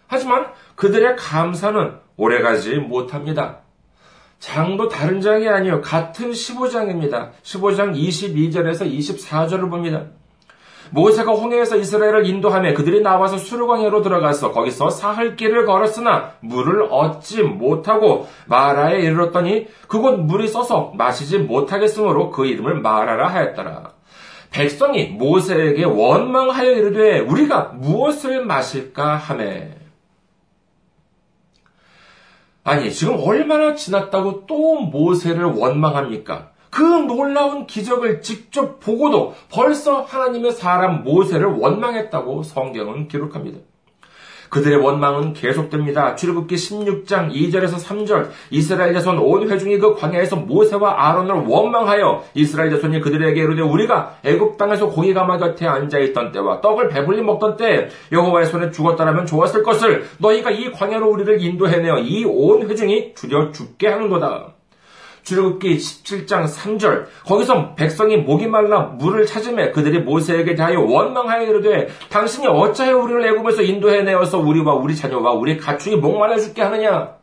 하지만 0.09 0.47
그들의 0.75 1.17
감사는 1.17 1.99
오래가지 2.17 2.77
못합니다. 2.77 3.61
장도 4.39 4.89
다른 4.89 5.21
장이 5.21 5.49
아니요. 5.49 5.81
같은 5.81 6.31
15장입니다. 6.31 7.31
15장 7.43 7.95
22절에서 7.97 8.91
24절을 8.91 9.71
봅니다. 9.71 10.05
모세가 10.91 11.33
홍해에서 11.33 11.77
이스라엘을 11.77 12.27
인도하며 12.27 12.75
그들이 12.75 13.03
나와서 13.03 13.37
수르광야로 13.37 14.01
들어가서 14.03 14.53
거기서 14.53 14.91
사흘길을 14.91 15.67
걸었으나 15.67 16.33
물을 16.41 16.87
얻지 16.91 17.43
못하고 17.43 18.27
마라에 18.47 19.01
이르렀더니 19.01 19.67
그곳 19.87 20.19
물이 20.19 20.49
써서 20.49 20.93
마시지 20.97 21.39
못하겠으므로 21.39 22.31
그 22.31 22.47
이름을 22.47 22.81
마라라 22.81 23.29
하였더라. 23.29 23.93
백성이 24.51 25.09
모세에게 25.09 25.85
원망하여 25.85 26.71
이르되 26.71 27.19
우리가 27.21 27.73
무엇을 27.75 28.47
마실까 28.47 29.17
하매 29.17 29.78
아니, 32.69 32.93
지금 32.93 33.15
얼마나 33.19 33.75
지났다고 33.75 34.45
또 34.45 34.75
모세를 34.75 35.45
원망합니까? 35.45 36.51
그 36.69 36.83
놀라운 36.83 37.67
기적을 37.67 38.21
직접 38.21 38.79
보고도 38.79 39.33
벌써 39.51 40.03
하나님의 40.03 40.53
사람 40.53 41.03
모세를 41.03 41.47
원망했다고 41.47 42.43
성경은 42.43 43.09
기록합니다. 43.09 43.61
그들의 44.49 44.79
원망은 44.79 45.33
계속됩니다. 45.35 46.15
출애굽기 46.17 46.55
16장 46.55 47.33
2절에서 47.33 47.83
3절 47.85 48.29
이스라엘 48.51 48.95
자손 48.95 49.19
온 49.19 49.49
회중이 49.51 49.79
그 49.79 49.95
광야에서 49.95 50.37
모세와 50.37 51.09
아론을 51.09 51.47
원망하여 51.47 52.25
이스라엘 52.35 52.71
자손이 52.71 53.01
그들에게 53.01 53.41
이르되 53.41 53.63
우리가 53.63 54.19
애굽 54.25 54.57
땅에서 54.59 54.89
고기 54.89 55.13
가마 55.15 55.39
곁에 55.39 55.67
앉아 55.67 55.99
있던 55.99 56.33
때와 56.33 56.61
떡을 56.61 56.89
배불리 56.89 57.23
먹던 57.23 57.57
때 57.57 57.89
여호와의 58.13 58.47
손에 58.47 58.71
죽었다라면 58.71 59.27
좋았을 59.27 59.63
것을 59.63 60.07
너희가 60.19 60.51
이 60.51 60.71
광야로 60.73 61.09
우리를 61.11 61.43
인도해내어 61.43 61.99
이 61.99 62.25
온 62.25 62.69
회중이 62.69 63.15
줄여 63.15 63.53
죽게 63.53 63.89
하는도다. 63.89 64.58
출애굽기 65.29 65.77
17장 65.77 66.49
3절. 66.49 67.05
거기서 67.27 67.75
백성이 67.75 68.17
목이 68.17 68.47
말라 68.47 68.81
물을 68.81 69.27
찾음에 69.27 69.73
그들이 69.73 70.01
모세에게 70.01 70.55
대하여 70.55 70.81
원망하여 70.81 71.43
이르되 71.43 71.89
당신이 72.09 72.47
어찌하여 72.47 72.97
우리를 72.97 73.27
애굽에서 73.27 73.63
인도해 73.63 74.03
내어서 74.03 74.39
우리와 74.39 74.75
우리 74.75 74.97
자녀와 74.97 75.33
우리 75.33 75.59
가축이 75.59 75.97
목말라 75.97 76.39
죽게 76.39 76.63
하느냐? 76.63 77.19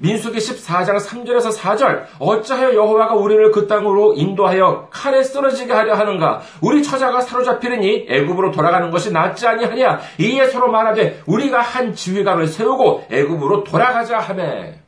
민수기 0.00 0.38
14장 0.38 0.96
3절에서 0.98 1.56
4절. 1.56 2.04
어찌하여 2.18 2.74
여호와가 2.74 3.14
우리를 3.14 3.50
그 3.52 3.66
땅으로 3.66 4.12
인도하여 4.14 4.88
칼에 4.90 5.22
쓰러지게 5.22 5.72
하려 5.72 5.94
하는가? 5.94 6.42
우리 6.60 6.82
처자가 6.82 7.22
사로잡히느니 7.22 8.06
애굽으로 8.10 8.50
돌아가는 8.50 8.90
것이 8.90 9.10
낫지 9.10 9.46
아니하냐? 9.46 10.00
이에 10.18 10.48
서로 10.48 10.70
말하되 10.70 11.22
우리가 11.26 11.62
한 11.62 11.94
지휘관을 11.94 12.48
세우고 12.48 13.04
애굽으로 13.10 13.64
돌아가자 13.64 14.18
하매 14.18 14.83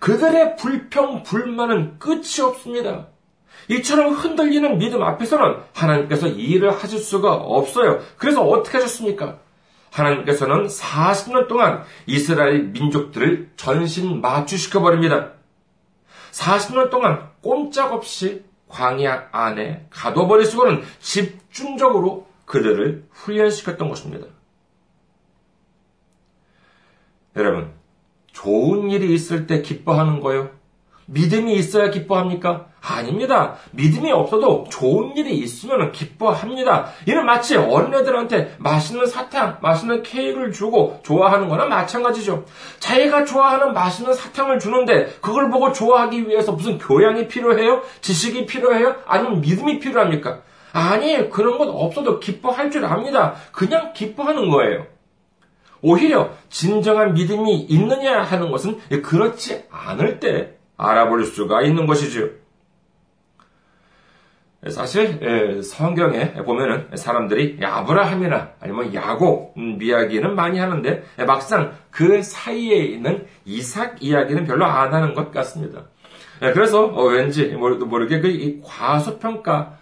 그들의 0.00 0.56
불평, 0.56 1.22
불만은 1.22 1.98
끝이 1.98 2.40
없습니다. 2.42 3.06
이처럼 3.68 4.14
흔들리는 4.14 4.78
믿음 4.78 5.02
앞에서는 5.02 5.58
하나님께서 5.72 6.26
일을 6.26 6.72
하실 6.72 6.98
수가 6.98 7.34
없어요. 7.34 8.00
그래서 8.16 8.42
어떻게 8.42 8.78
하셨습니까? 8.78 9.38
하나님께서는 9.90 10.66
40년 10.66 11.48
동안 11.48 11.84
이스라엘 12.06 12.64
민족들을 12.64 13.50
전신 13.56 14.20
마취시켜 14.20 14.80
버립니다. 14.80 15.32
40년 16.32 16.90
동안 16.90 17.28
꼼짝없이 17.42 18.44
광야 18.68 19.28
안에 19.32 19.86
가둬버리시고는 19.90 20.82
집중적으로 21.00 22.28
그들을 22.46 23.06
훈련시켰던 23.10 23.88
것입니다. 23.88 24.26
여러분, 27.36 27.72
좋은 28.40 28.90
일이 28.90 29.12
있을 29.12 29.46
때 29.46 29.60
기뻐하는 29.60 30.20
거요? 30.20 30.48
믿음이 31.04 31.54
있어야 31.56 31.90
기뻐합니까? 31.90 32.68
아닙니다. 32.80 33.56
믿음이 33.72 34.10
없어도 34.12 34.64
좋은 34.70 35.14
일이 35.16 35.36
있으면 35.36 35.92
기뻐합니다. 35.92 36.86
이는 37.06 37.26
마치 37.26 37.56
어린애들한테 37.56 38.54
맛있는 38.58 39.06
사탕, 39.06 39.58
맛있는 39.60 40.02
케이크를 40.02 40.52
주고 40.52 41.00
좋아하는 41.02 41.48
거나 41.48 41.66
마찬가지죠. 41.66 42.44
자기가 42.78 43.26
좋아하는 43.26 43.74
맛있는 43.74 44.14
사탕을 44.14 44.58
주는데 44.58 45.16
그걸 45.20 45.50
보고 45.50 45.72
좋아하기 45.72 46.26
위해서 46.26 46.52
무슨 46.52 46.78
교양이 46.78 47.28
필요해요? 47.28 47.82
지식이 48.00 48.46
필요해요? 48.46 48.96
아니면 49.06 49.42
믿음이 49.42 49.80
필요합니까? 49.80 50.40
아니, 50.72 51.28
그런 51.28 51.58
것 51.58 51.68
없어도 51.68 52.20
기뻐할 52.20 52.70
줄 52.70 52.86
압니다. 52.86 53.34
그냥 53.52 53.92
기뻐하는 53.92 54.48
거예요. 54.48 54.86
오히려 55.82 56.30
진정한 56.48 57.14
믿음이 57.14 57.60
있느냐 57.62 58.22
하는 58.22 58.50
것은 58.50 58.78
그렇지 59.02 59.64
않을 59.70 60.20
때 60.20 60.56
알아볼 60.76 61.24
수가 61.24 61.62
있는 61.62 61.86
것이지요. 61.86 62.28
사실 64.68 65.18
예, 65.22 65.62
성경에 65.62 66.34
보면은 66.34 66.88
사람들이 66.94 67.58
아브라함이나 67.62 68.50
아니면 68.60 68.92
야곱 68.92 69.54
이야기는 69.80 70.34
많이 70.34 70.58
하는데 70.58 71.02
막상 71.26 71.72
그 71.90 72.22
사이에 72.22 72.76
있는 72.76 73.26
이삭 73.46 74.02
이야기는 74.02 74.44
별로 74.44 74.66
안 74.66 74.92
하는 74.92 75.14
것 75.14 75.32
같습니다. 75.32 75.84
예, 76.42 76.52
그래서 76.52 76.84
어, 76.84 77.04
왠지 77.04 77.46
모르게 77.46 78.20
그 78.20 78.60
과소평가 78.62 79.60
어, 79.60 79.79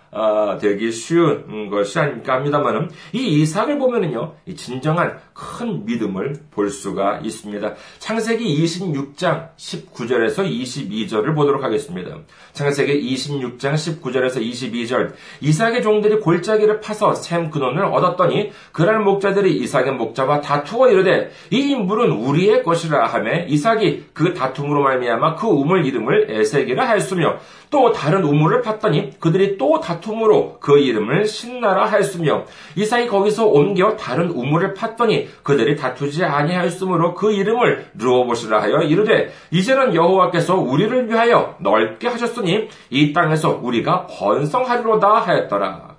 되기 0.61 0.93
쉬운 0.93 1.71
것이 1.71 1.99
아닙니까 1.99 2.35
합니다만은 2.35 2.91
이 3.13 3.41
이삭을 3.41 3.79
보면은요 3.79 4.35
진정한 4.57 5.19
큰 5.33 5.85
믿음을 5.85 6.35
볼 6.51 6.71
수가 6.71 7.21
있습니다. 7.23 7.75
창세기 7.99 8.65
26장 8.65 9.49
19절에서 9.57 10.49
22절을 10.49 11.35
보도록 11.35 11.63
하겠습니다. 11.63 12.17
창세기 12.53 13.15
26장 13.15 13.75
19절에서 13.75 14.41
22절 14.41 15.13
이삭의 15.41 15.83
종들이 15.83 16.21
골짜기를 16.21 16.81
파서 16.81 17.15
샘 17.15 17.51
근원을 17.51 17.85
얻었더니 17.85 18.51
그날 18.73 19.01
목자들이 19.01 19.57
이삭의 19.59 19.93
목자와 19.93 20.41
다투어 20.41 20.91
이르되 20.91 21.31
이 21.51 21.75
물은 21.75 22.11
우리의 22.11 22.63
것이라 22.63 23.07
하매 23.07 23.47
이삭이 23.49 24.07
그 24.13 24.35
다툼으로 24.35 24.83
말미암아 24.83 25.37
그 25.37 25.47
우물 25.47 25.87
이름을 25.87 26.31
에세기라 26.31 26.89
하였으며 26.89 27.39
또 27.71 27.93
다른 27.93 28.25
우물을 28.25 28.63
팠더니 28.63 29.21
그들이 29.21 29.57
또 29.59 29.79
다 29.81 29.98
툼으로 30.01 30.59
그 30.61 30.79
이름을 30.79 31.27
신나라 31.27 31.87
하였으며 31.87 32.45
이삭이 32.77 33.09
거기서 33.09 33.47
옮겨 33.47 33.97
다른 33.97 34.31
우물을 34.31 34.75
팠더니 34.75 35.29
그들이 35.43 35.77
다투지 35.77 36.25
아니하였으므로 36.25 37.15
그 37.15 37.33
이름을 37.33 37.91
르오보시라 37.95 38.63
하여 38.63 38.83
이르되 38.83 39.33
이제는 39.51 39.95
여호와께서 39.95 40.57
우리를 40.57 41.09
위하여 41.09 41.57
넓게 41.61 42.09
하셨으니 42.09 42.69
이 42.91 43.13
땅에서 43.13 43.61
우리가 43.63 44.07
번성하리로다 44.07 45.09
하였더라. 45.09 45.97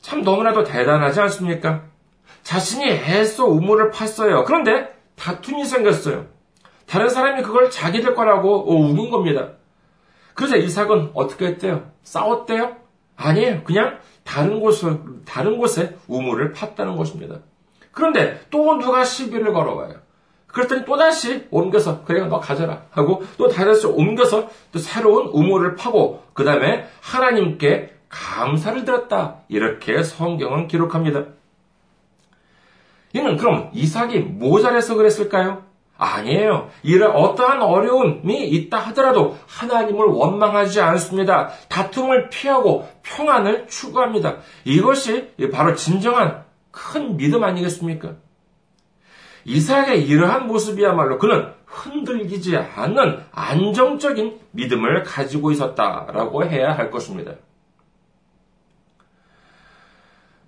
참 0.00 0.22
너무나도 0.22 0.64
대단하지 0.64 1.20
않습니까? 1.22 1.82
자신이 2.42 2.90
애써 2.90 3.46
우물을 3.46 3.90
팠어요. 3.90 4.44
그런데 4.44 4.94
다툼이 5.16 5.64
생겼어요. 5.64 6.26
다른 6.86 7.08
사람이 7.08 7.42
그걸 7.42 7.70
자기들 7.70 8.14
거라고 8.14 8.70
우긴 8.70 9.10
겁니다. 9.10 9.52
그래서 10.34 10.56
이삭은 10.56 11.12
어떻게 11.14 11.46
했대요? 11.46 11.90
싸웠대요? 12.02 12.76
아니에요. 13.16 13.62
그냥 13.64 13.98
다른 14.24 14.60
곳을, 14.60 14.98
다른 15.24 15.58
곳에 15.58 15.96
우물을 16.08 16.52
팠다는 16.52 16.96
것입니다. 16.96 17.36
그런데 17.92 18.40
또 18.50 18.78
누가 18.78 19.04
시비를 19.04 19.52
걸어와요. 19.52 20.04
그랬더니 20.48 20.84
또다시 20.84 21.46
옮겨서, 21.50 22.04
그래, 22.04 22.26
너 22.26 22.38
가져라. 22.38 22.84
하고 22.90 23.24
또 23.36 23.48
다시 23.48 23.86
옮겨서 23.86 24.48
또 24.72 24.78
새로운 24.78 25.26
우물을 25.26 25.74
파고, 25.74 26.22
그 26.32 26.44
다음에 26.44 26.86
하나님께 27.00 27.92
감사를 28.08 28.84
드렸다. 28.84 29.40
이렇게 29.48 30.02
성경은 30.02 30.68
기록합니다. 30.68 31.24
이는 33.12 33.36
그럼 33.36 33.70
이삭이 33.72 34.20
모자라서 34.20 34.94
그랬을까요? 34.94 35.64
아니에요. 35.96 36.70
이런 36.82 37.12
어떠한 37.12 37.62
어려움이 37.62 38.48
있다 38.48 38.78
하더라도 38.78 39.36
하나님을 39.46 40.06
원망하지 40.06 40.80
않습니다. 40.80 41.50
다툼을 41.68 42.28
피하고 42.30 42.88
평안을 43.02 43.68
추구합니다. 43.68 44.38
이것이 44.64 45.34
바로 45.52 45.74
진정한 45.74 46.44
큰 46.70 47.16
믿음 47.16 47.44
아니겠습니까? 47.44 48.14
이삭의 49.44 50.06
이러한 50.06 50.46
모습이야말로 50.46 51.18
그는 51.18 51.52
흔들리지 51.66 52.56
않는 52.56 53.20
안정적인 53.32 54.40
믿음을 54.52 55.02
가지고 55.02 55.52
있었다라고 55.52 56.44
해야 56.44 56.72
할 56.72 56.90
것입니다. 56.90 57.32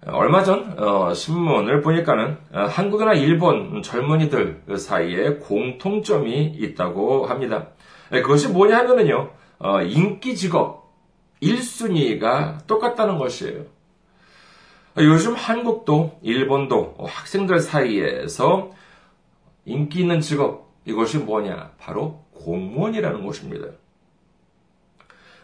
얼마 0.08 0.44
전 0.44 0.78
어, 0.78 1.12
신문을 1.14 1.82
보니까는 1.82 2.38
어, 2.52 2.60
한국이나 2.60 3.14
일본 3.14 3.82
젊은이들 3.82 4.62
사이에 4.78 5.34
공통점이 5.34 6.54
있다고 6.56 7.26
합니다. 7.26 7.68
네, 8.10 8.22
그것이 8.22 8.48
뭐냐 8.48 8.78
하면은요, 8.78 9.30
어, 9.58 9.82
인기 9.82 10.36
직업 10.36 10.92
1순위가 11.42 12.66
똑같다는 12.66 13.18
것이에요. 13.18 13.64
요즘 14.98 15.34
한국도 15.34 16.20
일본도 16.22 16.96
학생들 17.00 17.60
사이에서 17.60 18.70
인기 19.64 20.00
있는 20.00 20.20
직업 20.20 20.72
이것이 20.84 21.18
뭐냐? 21.18 21.72
바로 21.78 22.24
공무원이라는 22.32 23.26
것입니다. 23.26 23.66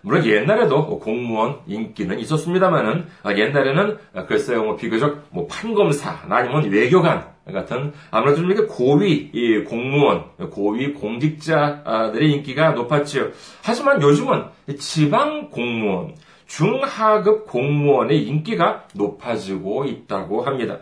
물론 0.03 0.27
옛날에도 0.27 0.99
공무원 0.99 1.61
인기는 1.67 2.19
있었습니다만은 2.19 3.07
아, 3.23 3.35
옛날에는 3.35 3.99
글쎄요 4.27 4.65
뭐 4.65 4.77
비교적 4.77 5.27
뭐 5.31 5.47
판검사 5.47 6.19
아니면 6.29 6.71
외교관 6.71 7.33
같은 7.53 7.93
아무래도 8.11 8.38
좀 8.38 8.51
이렇게 8.51 8.67
고위 8.67 9.65
공무원 9.65 10.25
고위 10.51 10.93
공직자들의 10.93 12.31
인기가 12.31 12.73
높았지요. 12.73 13.31
하지만 13.62 14.01
요즘은 14.03 14.45
지방 14.79 15.51
공무원 15.51 16.15
중하급 16.47 17.47
공무원의 17.47 18.25
인기가 18.25 18.85
높아지고 18.95 19.87
있다고 19.87 20.43
합니다. 20.43 20.79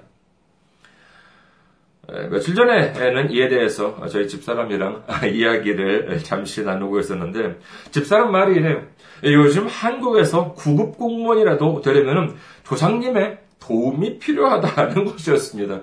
며칠 2.30 2.54
전에는 2.54 3.30
이에 3.30 3.48
대해서 3.48 3.96
저희 4.08 4.26
집사람이랑 4.26 5.04
이야기를 5.32 6.18
잠시 6.22 6.64
나누고 6.64 7.00
있었는데 7.00 7.58
집사람 7.90 8.32
말이 8.32 8.56
이래요. 8.56 8.82
요즘 9.24 9.66
한국에서 9.66 10.54
구급 10.54 10.96
공무원이라도 10.96 11.82
되려면 11.82 12.36
조상님의 12.64 13.38
도움이 13.60 14.18
필요하다는 14.18 15.04
것이었습니다. 15.12 15.82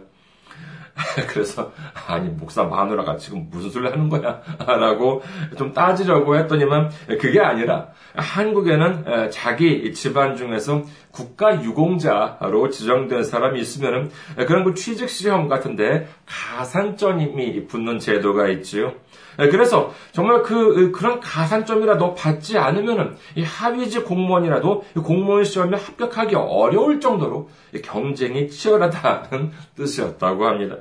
그래서 1.30 1.72
아니 2.08 2.30
목사 2.30 2.64
마누라가 2.64 3.18
지금 3.18 3.48
무슨 3.50 3.70
소리를 3.70 3.92
하는 3.92 4.10
거야? 4.10 4.42
라고 4.66 5.22
좀 5.58 5.74
따지려고 5.74 6.36
했더니만 6.38 6.90
그게 7.20 7.40
아니라 7.40 7.90
한국에는 8.16 9.30
자기 9.32 9.94
집안 9.94 10.36
중에서 10.36 10.84
국가 11.12 11.64
유공자로 11.64 12.70
지정된 12.70 13.24
사람이 13.24 13.60
있으면 13.60 14.12
그런 14.48 14.64
그 14.64 14.74
취직 14.74 15.10
시험 15.10 15.48
같은데 15.48 16.08
가산점이 16.26 17.68
붙는 17.68 18.00
제도가 18.00 18.48
있지요. 18.50 18.94
그래서 19.38 19.94
정말 20.12 20.42
그 20.42 20.92
그런 20.92 21.20
가산점이라도 21.20 22.16
받지 22.16 22.58
않으면은 22.58 23.16
이 23.36 23.44
하위직 23.44 24.06
공무원이라도 24.06 24.84
공무원 25.04 25.44
시험에 25.44 25.78
합격하기 25.78 26.36
어려울 26.36 27.00
정도로 27.00 27.50
경쟁이 27.84 28.50
치열하다는 28.50 29.52
뜻이었다고 29.78 30.46
합니다. 30.46 30.78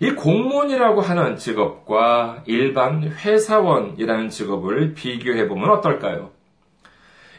이 0.00 0.12
공무원이라고 0.12 1.00
하는 1.00 1.36
직업과 1.36 2.44
일반 2.46 3.02
회사원이라는 3.02 4.28
직업을 4.28 4.94
비교해 4.94 5.48
보면 5.48 5.70
어떨까요? 5.70 6.30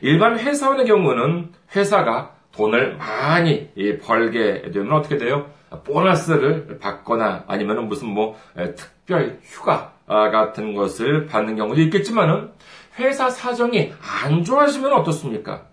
일반 0.02 0.38
회사원의 0.38 0.86
경우는 0.86 1.54
회사가 1.76 2.36
돈을 2.52 2.98
많이 2.98 3.70
벌게 4.02 4.72
되면 4.72 4.92
어떻게 4.92 5.18
돼요? 5.18 5.50
보너스를 5.84 6.80
받거나 6.80 7.44
아니면 7.48 7.88
무슨 7.88 8.10
뭐 8.10 8.38
특별 8.76 9.40
휴가 9.44 9.94
같은 10.08 10.74
것을 10.74 11.28
받는 11.28 11.56
경우도 11.56 11.82
있겠지만은 11.82 12.52
회사 12.98 13.30
사정이 13.30 13.94
안 14.24 14.44
좋아지면 14.44 14.94
어떻습니까? 14.94 15.66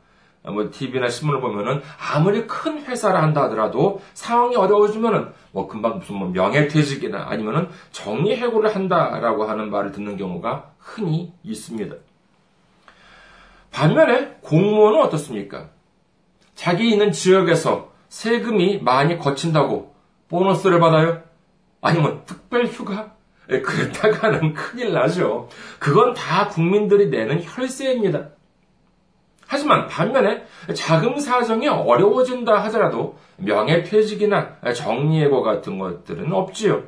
뭐 0.45 0.71
TV나 0.71 1.09
신문을 1.09 1.41
보면은 1.41 1.83
아무리 1.99 2.47
큰 2.47 2.85
회사를 2.85 3.21
한다 3.21 3.43
하더라도 3.45 4.01
상황이 4.15 4.55
어려워지면은 4.55 5.33
뭐 5.51 5.67
금방 5.67 5.99
무슨 5.99 6.17
뭐 6.17 6.29
명예퇴직이나 6.29 7.27
아니면은 7.29 7.69
정리해고를 7.91 8.73
한다라고 8.73 9.45
하는 9.45 9.71
말을 9.71 9.91
듣는 9.91 10.17
경우가 10.17 10.73
흔히 10.79 11.33
있습니다. 11.43 11.97
반면에 13.73 14.37
공무원은 14.43 15.01
어떻습니까? 15.01 15.71
자기 16.55 16.91
있는 16.91 17.11
지역에서 17.11 17.93
세금이 18.09 18.81
많이 18.83 19.19
거친다고 19.19 19.95
보너스를 20.29 20.81
받아요? 20.81 21.23
아니면 21.81 22.23
특별 22.27 22.67
휴가? 22.67 23.15
예, 23.51 23.61
그랬다가는 23.61 24.55
큰일 24.55 24.93
나죠. 24.93 25.49
그건 25.79 26.15
다 26.15 26.49
국민들이 26.49 27.09
내는 27.09 27.41
혈세입니다. 27.43 28.31
하지만 29.47 29.87
반면에 29.87 30.45
자금 30.75 31.21
사정이 31.21 31.69
어려워진다 31.69 32.65
하더라도 32.65 33.17
명예퇴직이나 33.37 34.57
정리해고 34.75 35.43
같은 35.43 35.79
것들은 35.79 36.33
없지요. 36.33 36.83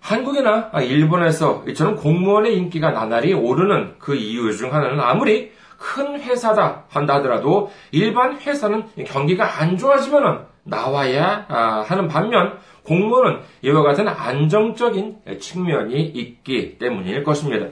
한국이나 0.00 0.70
일본에서 0.82 1.64
이처럼 1.68 1.96
공무원의 1.96 2.58
인기가 2.58 2.90
나날이 2.90 3.32
오르는 3.32 3.94
그 3.98 4.16
이유 4.16 4.54
중 4.54 4.74
하나는 4.74 5.00
아무리 5.00 5.52
큰 5.84 6.18
회사다 6.18 6.84
한다 6.88 7.16
하더라도 7.16 7.70
일반 7.92 8.40
회사는 8.40 8.88
경기가 9.06 9.60
안 9.60 9.76
좋아지면 9.76 10.46
나와야 10.64 11.44
아, 11.48 11.84
하는 11.86 12.08
반면 12.08 12.58
공무원은 12.84 13.42
이와 13.62 13.82
같은 13.82 14.08
안정적인 14.08 15.38
측면이 15.38 16.00
있기 16.00 16.78
때문일 16.78 17.22
것입니다. 17.22 17.66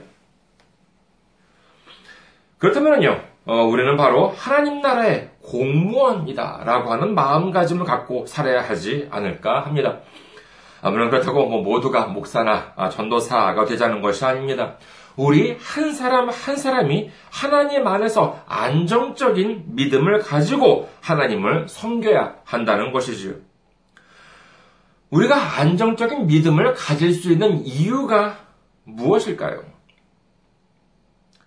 그렇다면요, 2.59 3.19
어, 3.45 3.63
우리는 3.63 3.97
바로 3.97 4.29
하나님 4.29 4.81
나라의 4.81 5.31
공무원이다라고 5.41 6.91
하는 6.91 7.15
마음가짐을 7.15 7.85
갖고 7.85 8.27
살아야 8.27 8.61
하지 8.61 9.07
않을까 9.11 9.65
합니다. 9.65 9.99
아, 10.83 10.91
물론 10.91 11.09
그렇다고 11.09 11.47
뭐 11.47 11.61
모두가 11.63 12.07
목사나 12.07 12.73
아, 12.75 12.89
전도사가 12.89 13.65
되자는 13.65 14.01
것이 14.01 14.23
아닙니다. 14.23 14.77
우리 15.15 15.57
한 15.59 15.93
사람 15.93 16.29
한 16.29 16.57
사람이 16.57 17.11
하나님 17.29 17.87
안에서 17.87 18.43
안정적인 18.47 19.75
믿음을 19.75 20.19
가지고 20.19 20.89
하나님을 21.01 21.67
섬겨야 21.67 22.37
한다는 22.43 22.91
것이지요. 22.91 23.35
우리가 25.09 25.59
안정적인 25.59 26.25
믿음을 26.25 26.73
가질 26.73 27.13
수 27.13 27.31
있는 27.31 27.63
이유가 27.65 28.39
무엇일까요? 28.83 29.63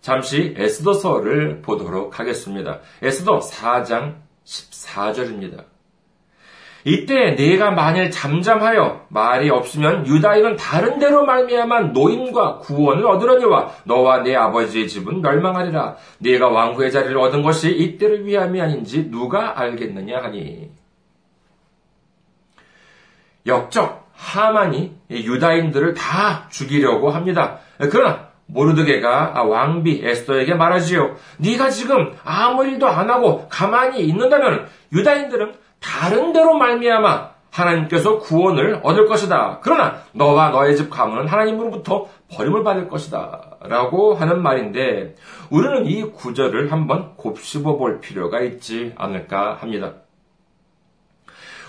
잠시 0.00 0.54
에스더서를 0.56 1.62
보도록 1.62 2.20
하겠습니다. 2.20 2.78
에스더 3.02 3.40
4장 3.40 4.14
14절입니다. 4.44 5.64
이때 6.88 7.32
네가 7.32 7.72
만일 7.72 8.12
잠잠하여 8.12 9.06
말이 9.08 9.50
없으면 9.50 10.06
유다인은 10.06 10.54
다른 10.54 11.00
데로 11.00 11.24
말미암아 11.24 11.80
노임과 11.88 12.58
구원을 12.58 13.04
얻으려니와 13.04 13.72
너와 13.86 14.22
네 14.22 14.36
아버지의 14.36 14.86
집은 14.86 15.20
멸망하리라. 15.20 15.96
네가 16.20 16.48
왕후의 16.48 16.92
자리를 16.92 17.18
얻은 17.18 17.42
것이 17.42 17.72
이때를 17.72 18.24
위함이 18.24 18.60
아닌지 18.60 19.10
누가 19.10 19.58
알겠느냐 19.60 20.22
하니. 20.22 20.70
역적 23.46 24.08
하만이 24.14 24.94
유다인들을 25.10 25.94
다 25.94 26.46
죽이려고 26.50 27.10
합니다. 27.10 27.58
그러나 27.90 28.28
모르드게가 28.46 29.42
왕비 29.42 30.02
에스더에게 30.04 30.54
말하지요. 30.54 31.16
네가 31.38 31.68
지금 31.70 32.12
아무 32.24 32.64
일도 32.64 32.86
안 32.86 33.10
하고 33.10 33.48
가만히 33.48 34.06
있는다면 34.06 34.68
유다인들은 34.92 35.65
다른 35.80 36.32
데로 36.32 36.54
말미암아 36.54 37.36
하나님께서 37.50 38.18
구원을 38.18 38.80
얻을 38.82 39.06
것이다. 39.06 39.60
그러나 39.62 40.02
너와 40.12 40.50
너의 40.50 40.76
집 40.76 40.90
가문은 40.90 41.26
하나님으로부터 41.26 42.06
버림을 42.30 42.64
받을 42.64 42.88
것이다. 42.88 43.56
라고 43.62 44.14
하는 44.14 44.42
말인데 44.42 45.14
우리는 45.50 45.86
이 45.86 46.02
구절을 46.02 46.70
한번 46.70 47.14
곱씹어 47.16 47.76
볼 47.76 48.00
필요가 48.00 48.40
있지 48.40 48.92
않을까 48.96 49.54
합니다. 49.54 49.94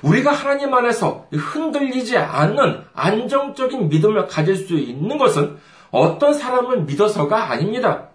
우리가 0.04 0.32
하나님 0.32 0.74
안에서 0.74 1.28
흔들리지 1.32 2.18
않는 2.18 2.84
안정적인 2.94 3.90
믿음을 3.90 4.28
가질 4.28 4.56
수 4.56 4.76
있는 4.76 5.18
것은 5.18 5.58
어떤 5.90 6.34
사람을 6.34 6.82
믿어서가 6.82 7.50
아닙니다. 7.52 8.10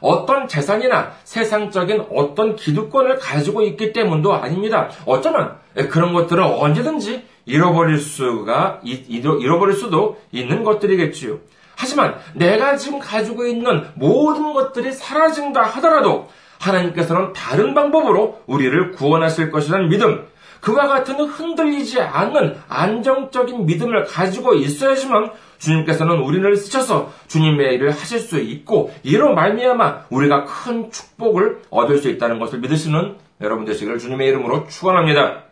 어떤 0.00 0.48
재산이나 0.48 1.12
세상적인 1.24 2.06
어떤 2.12 2.56
기득권을 2.56 3.18
가지고 3.18 3.62
있기 3.62 3.92
때문도 3.92 4.34
아닙니다. 4.34 4.90
어쩌면 5.04 5.56
그런 5.90 6.12
것들을 6.12 6.42
언제든지 6.42 7.24
잃어버릴 7.46 7.98
수가, 7.98 8.80
잃어버릴 8.82 9.74
수도 9.76 10.18
있는 10.32 10.64
것들이겠지요. 10.64 11.38
하지만 11.76 12.16
내가 12.34 12.76
지금 12.76 12.98
가지고 12.98 13.46
있는 13.46 13.86
모든 13.94 14.52
것들이 14.52 14.92
사라진다 14.92 15.62
하더라도 15.62 16.28
하나님께서는 16.58 17.32
다른 17.34 17.74
방법으로 17.74 18.40
우리를 18.46 18.92
구원하실 18.92 19.50
것이라는 19.50 19.88
믿음, 19.88 20.26
그와 20.60 20.88
같은 20.88 21.20
흔들리지 21.20 22.00
않는 22.00 22.56
안정적인 22.68 23.66
믿음을 23.66 24.04
가지고 24.04 24.54
있어야지만 24.54 25.30
주님께서는 25.58 26.18
우리를 26.18 26.56
쓰셔서 26.56 27.12
주님의 27.28 27.74
일을 27.74 27.90
하실 27.90 28.20
수 28.20 28.38
있고 28.38 28.92
이로 29.02 29.34
말미암아 29.34 30.06
우리가 30.10 30.44
큰 30.44 30.90
축복을 30.90 31.62
얻을 31.70 31.98
수 31.98 32.08
있다는 32.08 32.38
것을 32.38 32.60
믿으시는 32.60 33.16
여러분 33.40 33.64
되시기를 33.64 33.98
주님의 33.98 34.28
이름으로 34.28 34.66
축원합니다. 34.68 35.44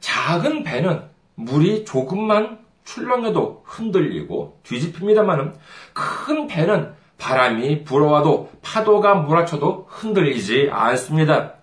작은 0.00 0.62
배는 0.64 1.02
물이 1.34 1.84
조금만 1.84 2.58
출렁여도 2.84 3.62
흔들리고 3.64 4.60
뒤집힙니다만은 4.62 5.54
큰 5.92 6.46
배는 6.46 6.94
바람이 7.18 7.84
불어와도 7.84 8.50
파도가 8.62 9.14
몰아쳐도 9.16 9.86
흔들리지 9.88 10.70
않습니다. 10.72 11.54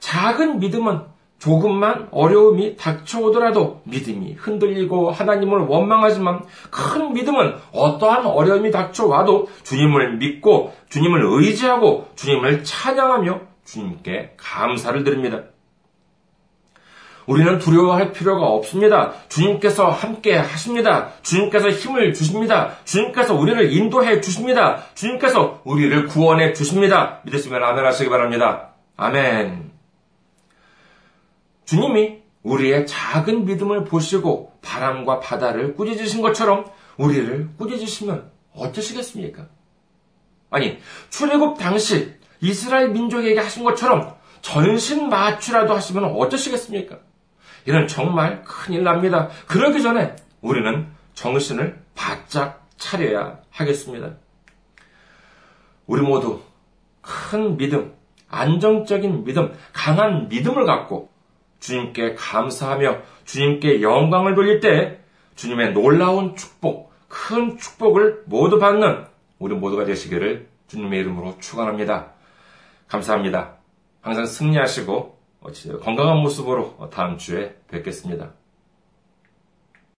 작은 0.00 0.58
믿음은 0.58 1.00
조금만 1.38 2.08
어려움이 2.10 2.76
닥쳐오더라도 2.76 3.82
믿음이 3.84 4.34
흔들리고 4.38 5.10
하나님을 5.10 5.60
원망하지만 5.60 6.42
큰 6.70 7.12
믿음은 7.12 7.56
어떠한 7.72 8.26
어려움이 8.26 8.70
닥쳐와도 8.70 9.48
주님을 9.62 10.16
믿고 10.16 10.74
주님을 10.88 11.22
의지하고 11.24 12.08
주님을 12.16 12.64
찬양하며 12.64 13.40
주님께 13.64 14.34
감사를 14.36 15.04
드립니다. 15.04 15.42
우리는 17.26 17.58
두려워할 17.58 18.12
필요가 18.12 18.46
없습니다. 18.46 19.12
주님께서 19.28 19.90
함께 19.90 20.36
하십니다. 20.36 21.10
주님께서 21.22 21.70
힘을 21.70 22.14
주십니다. 22.14 22.76
주님께서 22.84 23.34
우리를 23.34 23.72
인도해 23.72 24.20
주십니다. 24.20 24.84
주님께서 24.94 25.60
우리를 25.64 26.06
구원해 26.06 26.52
주십니다. 26.52 27.20
믿으시면 27.24 27.62
아멘 27.64 27.84
하시기 27.84 28.08
바랍니다. 28.08 28.68
아멘. 28.96 29.75
주님이 31.66 32.22
우리의 32.42 32.86
작은 32.86 33.44
믿음을 33.44 33.84
보시고 33.84 34.52
바람과 34.62 35.20
바다를 35.20 35.74
꾸짖으신 35.74 36.22
것처럼 36.22 36.64
우리를 36.96 37.50
꾸짖으시면 37.58 38.30
어떠시겠습니까? 38.54 39.48
아니, 40.50 40.78
출애굽 41.10 41.58
당시 41.58 42.14
이스라엘 42.40 42.90
민족에게 42.90 43.40
하신 43.40 43.64
것처럼 43.64 44.14
전신 44.40 45.08
마취라도 45.08 45.74
하시면 45.74 46.04
어떠시겠습니까? 46.04 46.98
이는 47.66 47.88
정말 47.88 48.42
큰일 48.42 48.84
납니다. 48.84 49.28
그러기 49.48 49.82
전에 49.82 50.14
우리는 50.40 50.86
정신을 51.14 51.82
바짝 51.96 52.68
차려야 52.76 53.40
하겠습니다. 53.50 54.14
우리 55.86 56.00
모두 56.02 56.40
큰 57.00 57.56
믿음, 57.56 57.92
안정적인 58.28 59.24
믿음, 59.24 59.52
강한 59.72 60.28
믿음을 60.28 60.64
갖고 60.64 61.10
주님께 61.66 62.14
감사하며 62.14 62.98
주님께 63.24 63.82
영광을 63.82 64.36
돌릴 64.36 64.60
때 64.60 65.00
주님의 65.34 65.72
놀라운 65.72 66.36
축복, 66.36 66.92
큰 67.08 67.58
축복을 67.58 68.22
모두 68.26 68.60
받는 68.60 69.04
우리 69.40 69.54
모두가 69.56 69.84
되시기를 69.84 70.48
주님의 70.68 71.00
이름으로 71.00 71.36
축원합니다. 71.40 72.12
감사합니다. 72.86 73.56
항상 74.00 74.26
승리하시고 74.26 75.18
건강한 75.82 76.18
모습으로 76.18 76.88
다음 76.92 77.18
주에 77.18 77.56
뵙겠습니다. 77.68 78.30